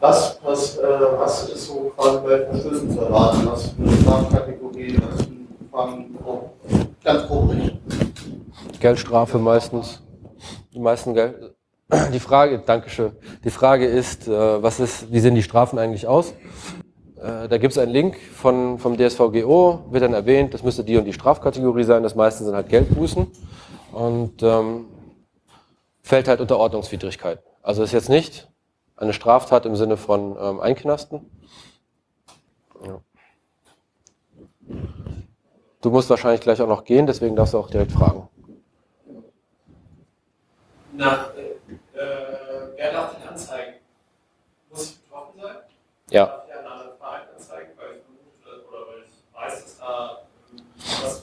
[0.00, 0.82] Was, was, äh,
[1.18, 3.46] was ist so quasi bei Verstößen zu erwarten?
[3.46, 6.16] Was für eine Strafkategorie, was für ein
[7.02, 7.48] ganz grob
[8.80, 10.02] Geldstrafe meistens.
[10.72, 11.54] Die meisten Geld,
[12.12, 13.12] die Frage, Dankeschön.
[13.44, 16.32] Die Frage ist, äh, was ist, wie sehen die Strafen eigentlich aus?
[17.22, 20.96] Äh, da gibt es einen Link von, vom DSVGO, wird dann erwähnt, das müsste die
[20.96, 22.02] und die Strafkategorie sein.
[22.02, 23.26] Das meiste sind halt Geldbußen
[23.92, 24.86] und ähm,
[26.02, 27.42] fällt halt unter Ordnungswidrigkeit.
[27.62, 28.48] Also ist jetzt nicht
[28.96, 31.30] eine Straftat im Sinne von ähm, Einknasten.
[32.84, 33.00] Ja.
[35.80, 38.28] Du musst wahrscheinlich gleich auch noch gehen, deswegen darfst du auch direkt fragen.
[40.92, 41.58] Nach äh,
[42.76, 43.74] wer darf den anzeigen?
[44.70, 45.56] Muss ich betroffen sein?
[46.10, 46.26] Ja.
[46.26, 50.22] Darf ich einen anderen Verein anzeigen, weil ich vermute oder weil ich weiß, dass da
[51.02, 51.22] was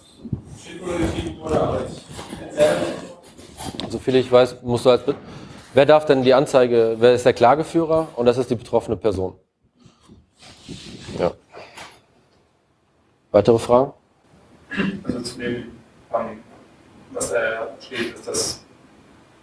[0.86, 2.06] Getrieben wurde, aber ich
[3.92, 5.02] Soviel weiß, musst du als.
[5.74, 6.96] Wer darf denn die Anzeige?
[7.00, 8.08] Wer ist der Klageführer?
[8.16, 9.36] Und das ist die betroffene Person.
[11.20, 11.32] Ja.
[13.32, 13.94] Weitere Fragen?
[15.04, 15.72] Also zu dem,
[17.12, 18.64] was da steht, ist das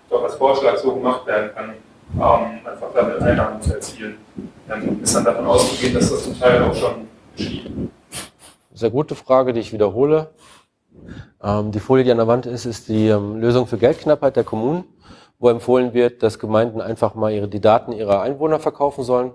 [0.08, 1.70] doch als Vorschlag so gemacht werden kann,
[2.14, 4.18] ähm, einfach damit Einnahmen zu erzielen.
[5.02, 7.70] Ist dann davon auszugehen, dass das zum Teil auch schon geschieht.
[8.74, 10.30] Sehr gute Frage, die ich wiederhole.
[11.42, 14.44] Ähm, die Folie, die an der Wand ist, ist die ähm, Lösung für Geldknappheit der
[14.44, 14.84] Kommunen,
[15.38, 19.32] wo empfohlen wird, dass Gemeinden einfach mal ihre, die Daten ihrer Einwohner verkaufen sollen.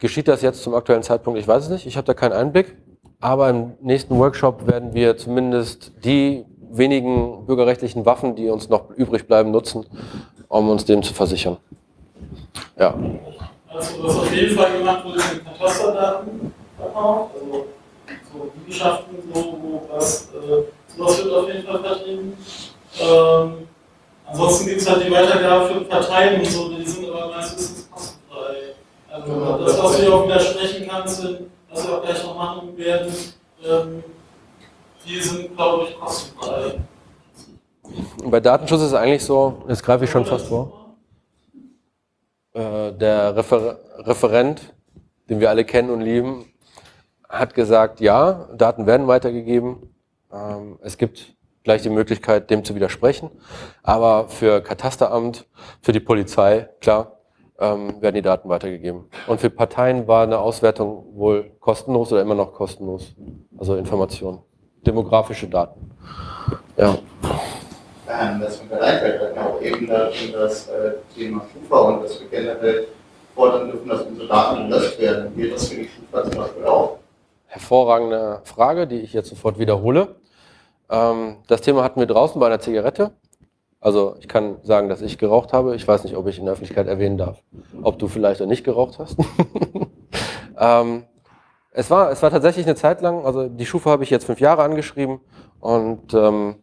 [0.00, 1.38] Geschieht das jetzt zum aktuellen Zeitpunkt?
[1.38, 1.86] Ich weiß es nicht.
[1.86, 2.76] Ich habe da keinen Einblick.
[3.20, 9.26] Aber im nächsten Workshop werden wir zumindest die wenigen bürgerrechtlichen Waffen, die uns noch übrig
[9.26, 9.86] bleiben, nutzen,
[10.48, 11.56] um uns dem zu versichern.
[12.78, 12.94] Ja.
[13.68, 17.66] Also was auf jeden Fall gemacht wurde, sind Katasterdaten also
[18.32, 22.36] so Liegenschaften, so, wo was, äh, sowas wird auf jeden Fall vertrieben.
[23.00, 23.68] Ähm,
[24.26, 28.74] ansonsten gibt es halt die Weitergabe für Parteien und so, die sind aber meistens kostenfrei.
[29.10, 31.28] Also das, was du ja auch widersprechen kannst,
[31.70, 33.12] was wir auch gleich noch machen werden,
[33.64, 34.04] ähm,
[35.06, 36.74] die sind, glaube ich, kostenfrei.
[38.24, 40.94] Bei Datenschutz ist es eigentlich so, jetzt greife ich schon fast vor,
[42.52, 44.74] äh, der Refer Referent,
[45.28, 46.52] den wir alle kennen und lieben,
[47.28, 49.94] hat gesagt, ja, Daten werden weitergegeben.
[50.32, 53.30] Ähm, es gibt gleich die Möglichkeit, dem zu widersprechen.
[53.82, 55.46] Aber für Katasteramt,
[55.82, 57.18] für die Polizei, klar,
[57.58, 59.04] ähm, werden die Daten weitergegeben.
[59.26, 63.14] Und für Parteien war eine Auswertung wohl kostenlos oder immer noch kostenlos.
[63.58, 64.42] Also Informationen
[64.88, 65.90] demografische Daten.
[66.76, 66.98] Ja.
[68.08, 72.88] Ähm, das mir einfällt, hatten auch eben das äh, Thema Schufa und dass wir generell
[73.34, 75.36] fordern dürfen, dass unsere Daten gelöscht werden.
[75.36, 76.97] Gilt das für die Schufa zum Beispiel auch?
[77.48, 80.16] Hervorragende Frage, die ich jetzt sofort wiederhole.
[80.90, 83.12] Ähm, das Thema hatten wir draußen bei einer Zigarette.
[83.80, 85.74] Also ich kann sagen, dass ich geraucht habe.
[85.74, 87.42] Ich weiß nicht, ob ich in der Öffentlichkeit erwähnen darf,
[87.82, 89.16] ob du vielleicht auch nicht geraucht hast.
[90.58, 91.04] ähm,
[91.72, 94.40] es war, es war tatsächlich eine Zeit lang, also die Schufa habe ich jetzt fünf
[94.40, 95.20] Jahre angeschrieben
[95.60, 96.56] und ähm,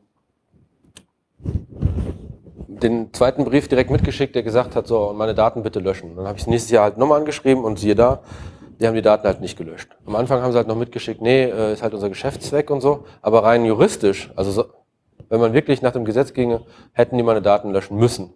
[2.67, 6.15] den zweiten Brief direkt mitgeschickt, der gesagt hat, so, meine Daten bitte löschen.
[6.15, 8.21] Dann habe ich es nächstes Jahr halt nochmal angeschrieben und siehe da,
[8.80, 9.89] die haben die Daten halt nicht gelöscht.
[10.05, 13.05] Am Anfang haben sie halt noch mitgeschickt, nee, äh, ist halt unser Geschäftszweck und so,
[13.21, 14.65] aber rein juristisch, also so,
[15.30, 16.61] wenn man wirklich nach dem Gesetz ginge,
[16.93, 18.34] hätten die meine Daten löschen müssen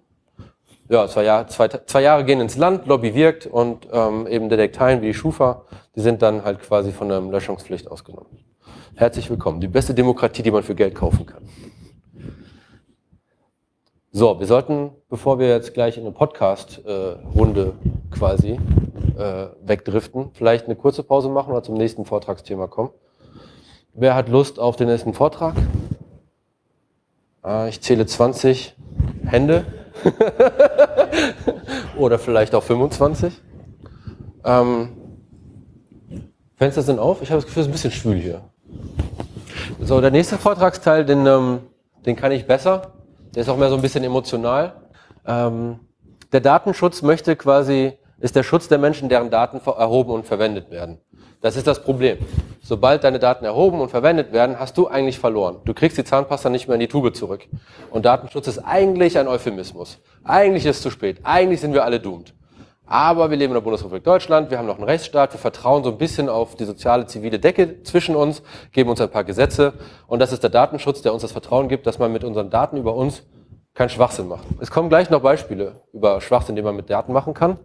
[0.89, 5.01] ja, zwei Jahre, zwei, zwei Jahre gehen ins Land, Lobby wirkt und ähm, eben Detekteien
[5.01, 5.63] wie die Schufa,
[5.95, 8.39] die sind dann halt quasi von der Löschungspflicht ausgenommen.
[8.95, 9.61] Herzlich willkommen.
[9.61, 11.43] Die beste Demokratie, die man für Geld kaufen kann.
[14.12, 18.60] So, wir sollten, bevor wir jetzt gleich in eine Podcast-Runde äh, quasi
[19.16, 22.89] äh, wegdriften, vielleicht eine kurze Pause machen oder zum nächsten Vortragsthema kommen.
[23.93, 25.53] Wer hat Lust auf den nächsten Vortrag?
[27.43, 28.76] Ah, ich zähle 20
[29.28, 29.66] Hände.
[31.95, 33.39] oder vielleicht auch 25.
[34.43, 34.89] Ähm,
[36.55, 37.22] Fenster sind auf.
[37.22, 38.41] Ich habe das Gefühl, es ist ein bisschen schwül hier.
[39.80, 41.60] So, der nächste Vortragsteil, den, ähm,
[42.07, 42.93] den kann ich besser.
[43.36, 44.73] Der ist auch mehr so ein bisschen emotional.
[45.25, 45.80] Ähm,
[46.32, 50.99] der Datenschutz möchte quasi, ist der Schutz der Menschen, deren Daten erhoben und verwendet werden.
[51.41, 52.17] Das ist das Problem.
[52.61, 55.57] Sobald deine Daten erhoben und verwendet werden, hast du eigentlich verloren.
[55.63, 57.47] Du kriegst die Zahnpasta nicht mehr in die Tube zurück.
[57.91, 59.99] Und Datenschutz ist eigentlich ein Euphemismus.
[60.23, 61.19] Eigentlich ist es zu spät.
[61.23, 62.34] Eigentlich sind wir alle doomed.
[62.91, 65.91] Aber wir leben in der Bundesrepublik Deutschland, wir haben noch einen Rechtsstaat, wir vertrauen so
[65.91, 69.73] ein bisschen auf die soziale, zivile Decke zwischen uns, geben uns ein paar Gesetze
[70.07, 72.77] und das ist der Datenschutz, der uns das Vertrauen gibt, dass man mit unseren Daten
[72.77, 73.21] über uns
[73.75, 74.47] keinen Schwachsinn macht.
[74.59, 77.59] Es kommen gleich noch Beispiele über Schwachsinn, den man mit Daten machen kann.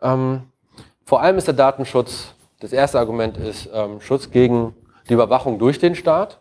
[0.00, 0.42] Ähm,
[1.04, 4.76] vor allem ist der Datenschutz, das erste Argument ist ähm, Schutz gegen
[5.08, 6.38] die Überwachung durch den Staat.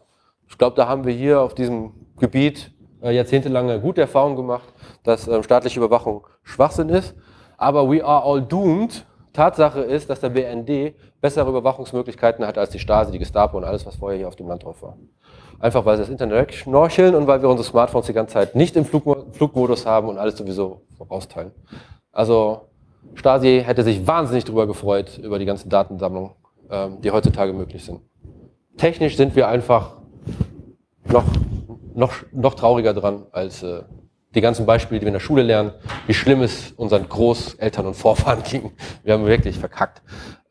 [0.48, 4.72] Ich glaube, da haben wir hier auf diesem Gebiet äh, jahrzehntelange gute Erfahrungen gemacht,
[5.02, 7.16] dass ähm, staatliche Überwachung Schwachsinn ist.
[7.60, 9.06] Aber we are all doomed.
[9.34, 13.86] Tatsache ist, dass der BND bessere Überwachungsmöglichkeiten hat als die Stasi, die Gestapo und alles,
[13.86, 14.98] was vorher hier auf dem Land drauf war.
[15.60, 18.78] Einfach weil sie das Internet schnorcheln und weil wir unsere Smartphones die ganze Zeit nicht
[18.78, 21.52] im Flugmodus haben und alles sowieso rausteilen.
[22.14, 22.70] Also
[23.16, 26.32] Stasi hätte sich wahnsinnig darüber gefreut, über die ganzen Datensammlungen,
[26.72, 28.00] ähm, die heutzutage möglich sind.
[28.78, 29.98] Technisch sind wir einfach
[31.06, 31.26] noch,
[31.94, 33.84] noch, noch trauriger dran als äh,
[34.36, 35.72] die ganzen Beispiele, die wir in der Schule lernen,
[36.06, 38.72] wie schlimm es unseren Großeltern und Vorfahren ging.
[39.04, 40.02] Wir haben wirklich verkackt.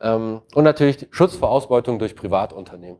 [0.01, 2.97] Ähm, und natürlich Schutz vor Ausbeutung durch Privatunternehmen.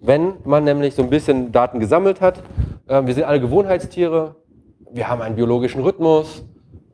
[0.00, 2.42] Wenn man nämlich so ein bisschen Daten gesammelt hat,
[2.86, 4.36] äh, wir sind alle Gewohnheitstiere,
[4.92, 6.44] wir haben einen biologischen Rhythmus,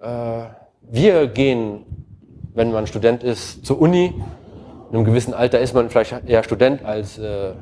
[0.01, 0.45] äh,
[0.81, 1.85] wir gehen,
[2.55, 4.15] wenn man Student ist, zur Uni.
[4.91, 7.53] In einem gewissen Alter ist man vielleicht eher Student als äh,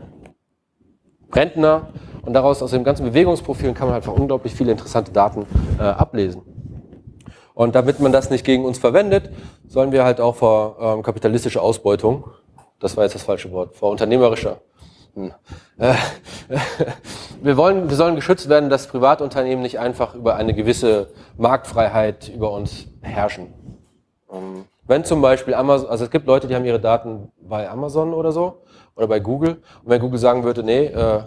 [1.34, 1.88] Rentner.
[2.24, 5.46] Und daraus, aus dem ganzen Bewegungsprofil, kann man einfach unglaublich viele interessante Daten
[5.78, 6.42] äh, ablesen.
[7.54, 9.30] Und damit man das nicht gegen uns verwendet,
[9.66, 12.24] sollen wir halt auch vor ähm, kapitalistischer Ausbeutung,
[12.80, 14.60] das war jetzt das falsche Wort, vor unternehmerischer.
[15.14, 15.32] Hm.
[15.78, 15.94] Äh,
[17.42, 22.52] wir, wollen, wir sollen geschützt werden, dass Privatunternehmen nicht einfach über eine gewisse Marktfreiheit über
[22.52, 23.52] uns herrschen.
[24.32, 28.12] Ähm, wenn zum Beispiel Amazon, also es gibt Leute, die haben ihre Daten bei Amazon
[28.12, 28.58] oder so
[28.94, 29.52] oder bei Google.
[29.82, 31.22] Und wenn Google sagen würde, nee, äh,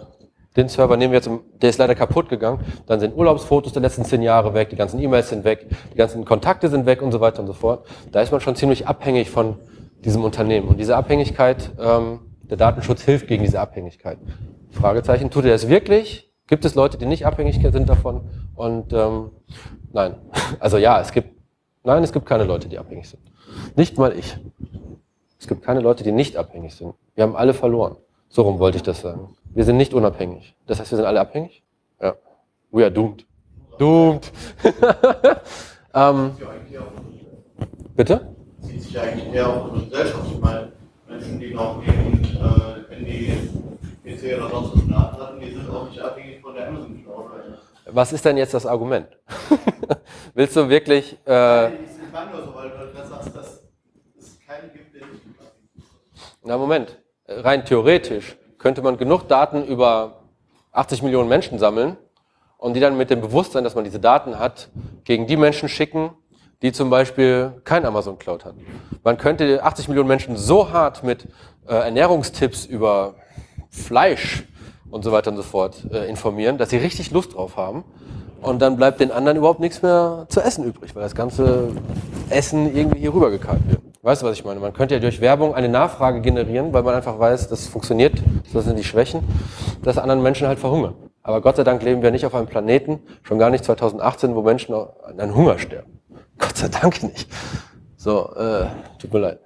[0.56, 1.28] den Server nehmen wir jetzt,
[1.60, 5.00] der ist leider kaputt gegangen, dann sind Urlaubsfotos der letzten zehn Jahre weg, die ganzen
[5.00, 7.84] E-Mails sind weg, die ganzen Kontakte sind weg und so weiter und so fort.
[8.12, 9.56] Da ist man schon ziemlich abhängig von
[10.04, 10.68] diesem Unternehmen.
[10.68, 14.18] Und diese Abhängigkeit, ähm, der Datenschutz hilft gegen diese Abhängigkeit.
[14.70, 16.32] Fragezeichen, tut er das wirklich?
[16.46, 18.20] Gibt es Leute, die nicht abhängig sind davon?
[18.54, 19.32] Und ähm,
[19.92, 20.14] nein,
[20.60, 21.30] also ja, es gibt,
[21.82, 23.22] nein, es gibt keine Leute, die abhängig sind.
[23.74, 24.38] Nicht mal ich.
[25.38, 26.94] Es gibt keine Leute, die nicht abhängig sind.
[27.14, 27.96] Wir haben alle verloren.
[28.28, 29.36] So rum wollte ich das sagen.
[29.54, 30.54] Wir sind nicht unabhängig.
[30.66, 31.62] Das heißt, wir sind alle abhängig?
[32.00, 32.14] Ja.
[32.70, 33.26] We are doomed.
[33.78, 34.30] Doomed.
[35.94, 36.32] ähm,
[37.94, 38.34] bitte?
[38.60, 40.26] Sieht sich eigentlich eher auf unsere Gesellschaft.
[40.32, 40.72] Ich meine,
[41.08, 43.32] Menschen, die noch eben äh, Handy,
[44.04, 47.26] PC oder sonst was hatten, die sind auch nicht abhängig von der Amazon-Cloud.
[47.88, 49.06] Was ist denn jetzt das Argument?
[50.34, 51.16] Willst du wirklich...
[51.26, 51.80] Äh, ich
[52.12, 52.70] meine nur so, weil
[53.34, 53.62] dass
[54.18, 55.22] es keinen gibt, der nicht
[56.44, 60.22] Na Moment, rein theoretisch könnte man genug Daten über
[60.72, 61.96] 80 Millionen Menschen sammeln
[62.58, 64.68] und die dann mit dem Bewusstsein, dass man diese Daten hat,
[65.04, 66.10] gegen die Menschen schicken,
[66.62, 68.64] die zum Beispiel kein Amazon Cloud hatten.
[69.02, 71.26] Man könnte 80 Millionen Menschen so hart mit
[71.66, 73.16] äh, Ernährungstipps über
[73.70, 74.44] Fleisch
[74.90, 77.84] und so weiter und so fort äh, informieren, dass sie richtig Lust drauf haben.
[78.46, 81.72] Und dann bleibt den anderen überhaupt nichts mehr zu essen übrig, weil das ganze
[82.30, 83.80] Essen irgendwie hier rübergekarrt wird.
[84.02, 84.60] Weißt du, was ich meine?
[84.60, 88.22] Man könnte ja durch Werbung eine Nachfrage generieren, weil man einfach weiß, das funktioniert,
[88.52, 89.24] das sind die Schwächen,
[89.82, 90.94] dass anderen Menschen halt verhungern.
[91.24, 94.42] Aber Gott sei Dank leben wir nicht auf einem Planeten, schon gar nicht 2018, wo
[94.42, 95.98] Menschen an Hunger sterben.
[96.38, 97.28] Gott sei Dank nicht.
[97.96, 98.66] So, äh,
[99.00, 99.40] tut mir leid.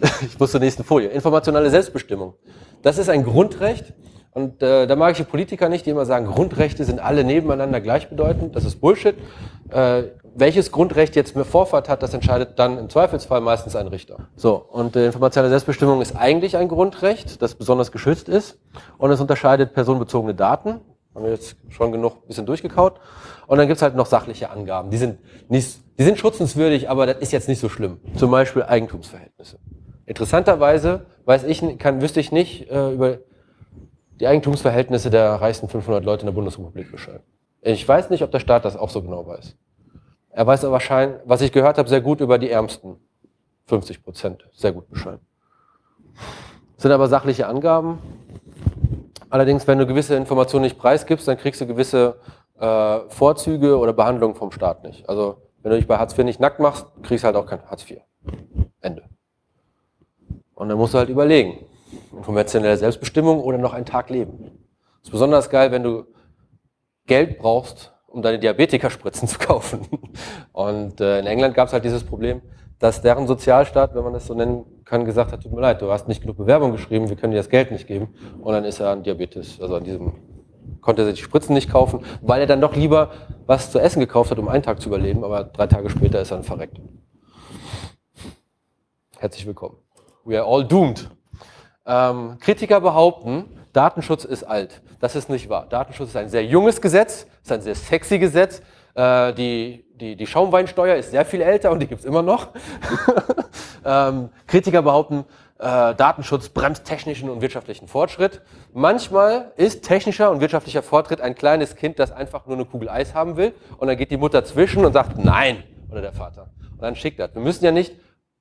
[0.20, 1.08] Ich muss zur nächsten Folie.
[1.08, 2.34] Informationelle Selbstbestimmung.
[2.82, 3.94] Das ist ein Grundrecht.
[4.32, 7.80] Und äh, da mag ich die Politiker nicht, die immer sagen, Grundrechte sind alle nebeneinander
[7.80, 8.54] gleichbedeutend.
[8.54, 9.16] Das ist Bullshit.
[9.70, 10.04] Äh,
[10.34, 14.28] welches Grundrecht jetzt mehr Vorfahrt hat, das entscheidet dann im Zweifelsfall meistens ein Richter.
[14.36, 18.58] So, und äh, informationelle Selbstbestimmung ist eigentlich ein Grundrecht, das besonders geschützt ist.
[18.98, 20.80] Und es unterscheidet personenbezogene Daten.
[21.12, 23.00] Haben wir jetzt schon genug bisschen durchgekaut.
[23.48, 24.90] Und dann gibt's halt noch sachliche Angaben.
[24.90, 25.18] Die sind,
[25.48, 27.98] nicht, die sind schutzenswürdig, aber das ist jetzt nicht so schlimm.
[28.14, 29.58] Zum Beispiel Eigentumsverhältnisse.
[30.06, 33.18] Interessanterweise weiß ich, kann, wüsste ich nicht äh, über
[34.20, 37.22] die Eigentumsverhältnisse der reichsten 500 Leute in der Bundesrepublik Bescheid.
[37.62, 39.56] Ich weiß nicht, ob der Staat das auch so genau weiß.
[40.30, 42.96] Er weiß aber wahrscheinlich, was ich gehört habe, sehr gut über die Ärmsten.
[43.66, 45.20] 50 Prozent, sehr gut Bescheid.
[46.74, 47.98] Das sind aber sachliche Angaben.
[49.30, 52.16] Allerdings, wenn du gewisse Informationen nicht preisgibst, dann kriegst du gewisse
[52.58, 55.08] äh, Vorzüge oder Behandlungen vom Staat nicht.
[55.08, 57.62] Also wenn du dich bei Hartz IV nicht nackt machst, kriegst du halt auch kein
[57.62, 58.00] Hartz IV.
[58.80, 59.04] Ende.
[60.54, 61.64] Und dann musst du halt überlegen,
[62.22, 64.50] konventionelle Selbstbestimmung oder noch einen Tag leben.
[65.00, 66.04] Das ist besonders geil, wenn du
[67.06, 69.86] Geld brauchst, um deine Diabetikerspritzen zu kaufen.
[70.52, 72.42] Und äh, in England gab es halt dieses Problem,
[72.78, 75.90] dass deren Sozialstaat, wenn man das so nennen kann, gesagt hat, tut mir leid, du
[75.90, 78.14] hast nicht genug Bewerbung geschrieben, wir können dir das Geld nicht geben.
[78.40, 80.14] Und dann ist er an Diabetes, also an diesem,
[80.80, 83.10] konnte er sich die Spritzen nicht kaufen, weil er dann doch lieber
[83.46, 86.30] was zu essen gekauft hat, um einen Tag zu überleben, aber drei Tage später ist
[86.30, 86.80] er dann verreckt.
[89.18, 89.76] Herzlich willkommen.
[90.24, 91.10] We are all doomed.
[91.90, 94.80] Ähm, Kritiker behaupten, Datenschutz ist alt.
[95.00, 95.66] Das ist nicht wahr.
[95.68, 98.62] Datenschutz ist ein sehr junges Gesetz, ist ein sehr sexy Gesetz.
[98.94, 102.48] Äh, die, die, die Schaumweinsteuer ist sehr viel älter und die gibt es immer noch.
[103.84, 105.24] ähm, Kritiker behaupten,
[105.58, 108.40] äh, Datenschutz bremst technischen und wirtschaftlichen Fortschritt.
[108.72, 113.14] Manchmal ist technischer und wirtschaftlicher Fortschritt ein kleines Kind, das einfach nur eine Kugel Eis
[113.14, 116.50] haben will und dann geht die Mutter zwischen und sagt Nein oder der Vater.
[116.70, 117.34] Und dann schickt das.
[117.34, 117.96] Wir müssen ja nicht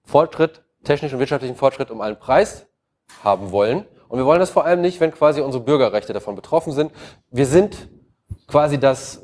[0.05, 2.68] Fortschritt technischen und wirtschaftlichen Fortschritt um einen Preis
[3.23, 3.85] haben wollen.
[4.07, 6.91] Und wir wollen das vor allem nicht, wenn quasi unsere Bürgerrechte davon betroffen sind.
[7.29, 7.89] Wir sind
[8.47, 9.21] quasi das,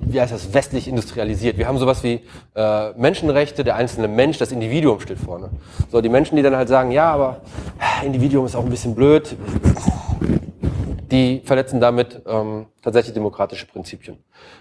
[0.00, 1.58] wie heißt das, westlich industrialisiert.
[1.58, 2.20] Wir haben sowas wie
[2.54, 5.50] äh, Menschenrechte, der einzelne Mensch, das Individuum steht vorne.
[5.90, 7.40] So, die Menschen, die dann halt sagen, ja, aber
[8.04, 9.36] Individuum ist auch ein bisschen blöd,
[11.10, 14.18] die verletzen damit ähm, tatsächlich demokratische Prinzipien.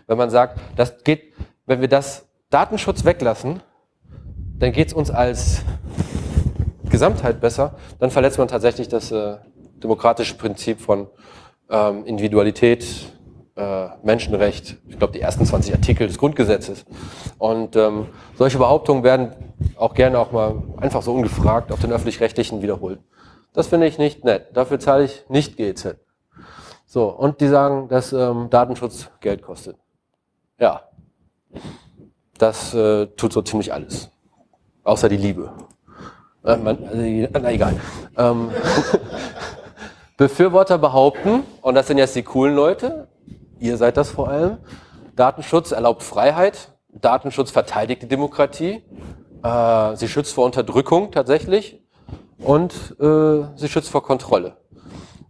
[0.07, 1.33] Wenn man sagt, das geht,
[1.65, 3.61] wenn wir das Datenschutz weglassen,
[4.59, 5.61] dann geht es uns als
[6.93, 9.37] Gesamtheit besser, dann verletzt man tatsächlich das äh,
[9.83, 11.07] demokratische Prinzip von
[11.67, 12.85] ähm, Individualität,
[13.55, 16.85] äh, Menschenrecht, ich glaube die ersten 20 Artikel des Grundgesetzes.
[17.39, 19.33] Und ähm, solche Behauptungen werden
[19.75, 22.99] auch gerne auch mal einfach so ungefragt auf den öffentlich-rechtlichen wiederholt.
[23.53, 24.47] Das finde ich nicht nett.
[24.53, 25.95] Dafür zahle ich nicht GEZ.
[26.85, 29.77] So, und die sagen, dass ähm, Datenschutz Geld kostet.
[30.59, 30.83] Ja,
[32.37, 34.11] das äh, tut so ziemlich alles.
[34.83, 35.53] Außer die Liebe.
[36.45, 37.75] Äh, man, also, na egal.
[38.17, 38.49] Ähm,
[40.17, 43.07] Befürworter behaupten, und das sind jetzt die coolen Leute,
[43.59, 44.57] ihr seid das vor allem,
[45.15, 48.83] Datenschutz erlaubt Freiheit, Datenschutz verteidigt die Demokratie,
[49.43, 51.81] äh, sie schützt vor Unterdrückung tatsächlich
[52.39, 54.57] und äh, sie schützt vor Kontrolle.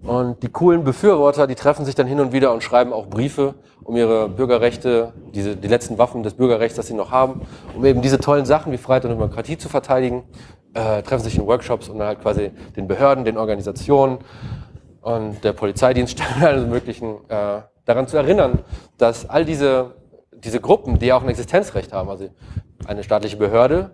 [0.04, 3.56] Und die coolen Befürworter, die treffen sich dann hin und wieder und schreiben auch Briefe,
[3.86, 7.42] um ihre Bürgerrechte, diese, die letzten Waffen des Bürgerrechts, das sie noch haben,
[7.74, 10.24] um eben diese tollen Sachen wie Freiheit und Demokratie zu verteidigen,
[10.74, 14.20] äh, treffen sich in Workshops und dann halt quasi den Behörden, den Organisationen
[15.02, 18.60] und der Polizeidienststellen, allen möglichen, äh, daran zu erinnern,
[18.98, 19.96] dass all diese,
[20.32, 22.30] diese Gruppen, die ja auch ein Existenzrecht haben, also
[22.88, 23.92] eine staatliche Behörde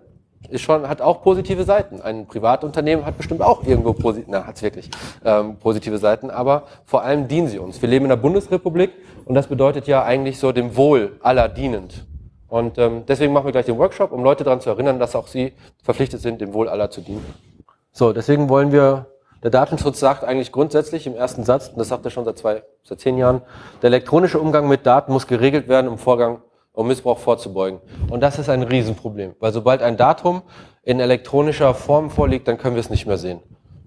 [0.48, 2.00] ist schon, hat auch positive Seiten.
[2.00, 4.90] Ein Privatunternehmen hat bestimmt auch irgendwo positive, na, hat's wirklich,
[5.24, 7.80] ähm, positive Seiten, aber vor allem dienen sie uns.
[7.82, 8.90] Wir leben in der Bundesrepublik
[9.26, 12.06] und das bedeutet ja eigentlich so dem Wohl aller dienend.
[12.50, 15.28] Und ähm, deswegen machen wir gleich den Workshop, um Leute daran zu erinnern, dass auch
[15.28, 17.24] sie verpflichtet sind, dem Wohl aller zu dienen.
[17.92, 19.06] So, deswegen wollen wir,
[19.42, 22.64] der Datenschutz sagt eigentlich grundsätzlich im ersten Satz, und das sagt er schon seit zwei,
[22.82, 23.42] seit zehn Jahren,
[23.82, 26.42] der elektronische Umgang mit Daten muss geregelt werden, um Vorgang
[26.72, 27.80] um Missbrauch vorzubeugen.
[28.10, 30.42] Und das ist ein Riesenproblem, weil sobald ein Datum
[30.82, 33.40] in elektronischer Form vorliegt, dann können wir es nicht mehr sehen.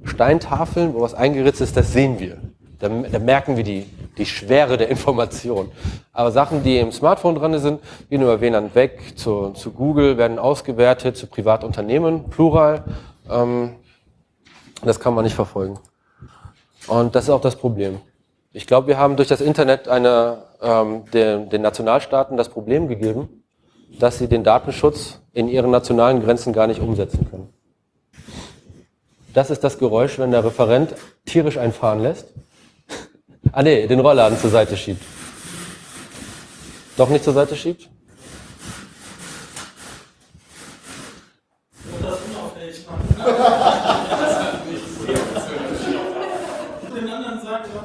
[0.03, 2.37] Steintafeln, wo was eingeritzt ist, das sehen wir.
[2.83, 3.85] Da, da merken wir die,
[4.17, 5.71] die Schwere der Information.
[6.11, 7.79] Aber Sachen, die im Smartphone dran sind,
[8.09, 12.83] gehen über WLAN weg, zu, zu Google, werden ausgewertet, zu Privatunternehmen, plural.
[13.31, 13.75] Ähm,
[14.83, 15.79] das kann man nicht verfolgen.
[16.87, 18.01] Und das ist auch das Problem.
[18.51, 23.45] Ich glaube, wir haben durch das Internet eine, ähm, den, den Nationalstaaten das Problem gegeben,
[23.97, 27.47] dass sie den Datenschutz in ihren nationalen Grenzen gar nicht umsetzen können.
[29.33, 32.27] Das ist das Geräusch, wenn der Referent tierisch einfahren lässt.
[33.51, 35.03] Ah nee, den Rollladen zur Seite schiebt.
[36.97, 37.89] Doch nicht zur Seite schiebt?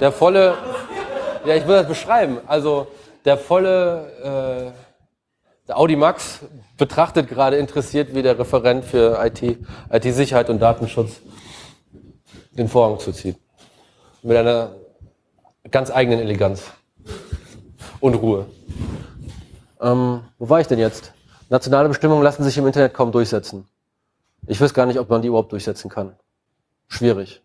[0.01, 0.55] Der volle,
[1.45, 2.39] ja, ich will das beschreiben.
[2.47, 2.87] Also
[3.25, 6.41] der volle, äh, der Audi Max
[6.77, 9.59] betrachtet gerade interessiert, wie der Referent für IT,
[9.91, 11.21] IT-Sicherheit und Datenschutz
[12.53, 13.37] den Vorhang zuzieht.
[14.23, 14.73] Mit einer
[15.71, 16.73] ganz eigenen Eleganz
[18.01, 18.47] und Ruhe.
[19.81, 21.13] Ähm, wo war ich denn jetzt?
[21.51, 23.67] Nationale Bestimmungen lassen sich im Internet kaum durchsetzen.
[24.47, 26.17] Ich weiß gar nicht, ob man die überhaupt durchsetzen kann.
[26.89, 27.43] Schwierig.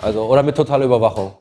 [0.00, 1.32] Also, oder mit totaler Überwachung.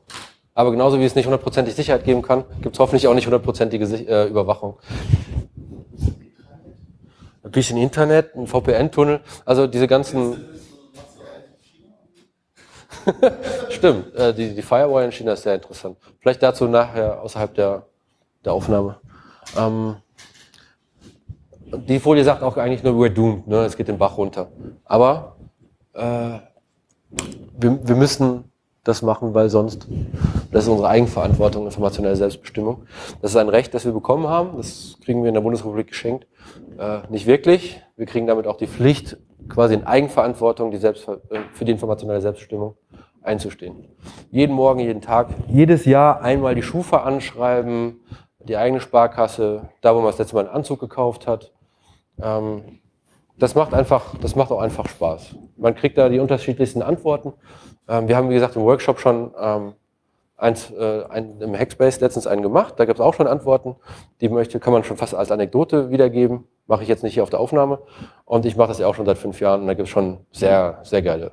[0.54, 3.86] Aber genauso wie es nicht hundertprozentig Sicherheit geben kann, gibt es hoffentlich auch nicht hundertprozentige
[3.86, 4.78] äh, Überwachung.
[7.43, 10.45] Ein bisschen Internet, ein VPN-Tunnel, also diese ganzen.
[13.80, 15.95] Stimmt, äh, die, die Firewall in China ist sehr interessant.
[16.19, 17.84] Vielleicht dazu nachher außerhalb der,
[18.43, 18.97] der Aufnahme.
[19.57, 19.95] Ähm,
[21.88, 23.63] die Folie sagt auch eigentlich nur, we're doomed, ne?
[23.63, 24.49] es geht den Bach runter.
[24.84, 25.38] Aber
[25.93, 26.01] äh,
[27.57, 28.51] wir, wir müssen
[28.84, 29.88] das machen, weil sonst,
[30.51, 32.84] das ist unsere Eigenverantwortung, informationelle Selbstbestimmung.
[33.21, 36.27] Das ist ein Recht, das wir bekommen haben, das kriegen wir in der Bundesrepublik geschenkt.
[36.77, 39.15] Äh, nicht wirklich, wir kriegen damit auch die Pflicht,
[39.47, 42.75] quasi in Eigenverantwortung die Selbst, äh, für die informationelle Selbstbestimmung
[43.22, 43.88] einzustehen.
[44.32, 47.99] Jeden Morgen, jeden Tag, jedes Jahr einmal die Schufa anschreiben,
[48.39, 51.51] die eigene Sparkasse, da wo man das letzte Mal einen Anzug gekauft hat.
[52.22, 52.80] Ähm,
[53.38, 55.36] das macht einfach, das macht auch einfach Spaß.
[55.57, 57.34] Man kriegt da die unterschiedlichsten Antworten.
[57.88, 59.74] Ähm, wir haben, wie gesagt, im Workshop schon ähm,
[60.36, 62.76] eins, äh, ein, im Hackspace letztens einen gemacht.
[62.78, 63.76] Da gab es auch schon Antworten.
[64.22, 66.45] Die möchte, kann man schon fast als Anekdote wiedergeben.
[66.67, 67.80] Mache ich jetzt nicht hier auf der Aufnahme.
[68.26, 69.61] Und ich mache das ja auch schon seit fünf Jahren.
[69.61, 71.32] Und da gibt es schon sehr, sehr geile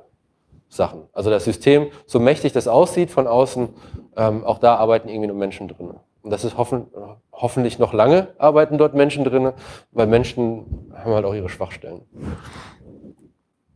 [0.69, 1.03] Sachen.
[1.13, 3.69] Also das System, so mächtig das aussieht von außen,
[4.15, 5.93] ähm, auch da arbeiten irgendwie nur Menschen drin.
[6.21, 6.87] Und das ist hoffen,
[7.31, 9.53] hoffentlich noch lange arbeiten dort Menschen drin,
[9.91, 12.01] weil Menschen haben halt auch ihre Schwachstellen.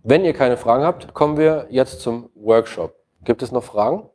[0.04, 2.96] Wenn ihr keine Fragen habt, kommen wir jetzt zum Workshop.
[3.24, 4.10] Gibt es noch Fragen?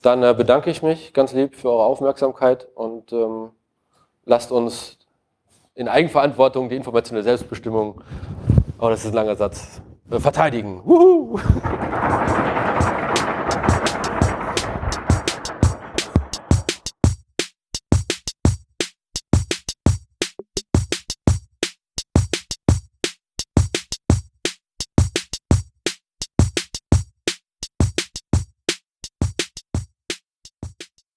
[0.00, 3.50] Dann äh, bedanke ich mich ganz lieb für eure Aufmerksamkeit und ähm,
[4.24, 4.98] lasst uns
[5.74, 8.02] in Eigenverantwortung die informationelle Selbstbestimmung,
[8.78, 10.80] oh, das ist ein langer Satz, verteidigen.
[10.84, 11.38] Wuhu!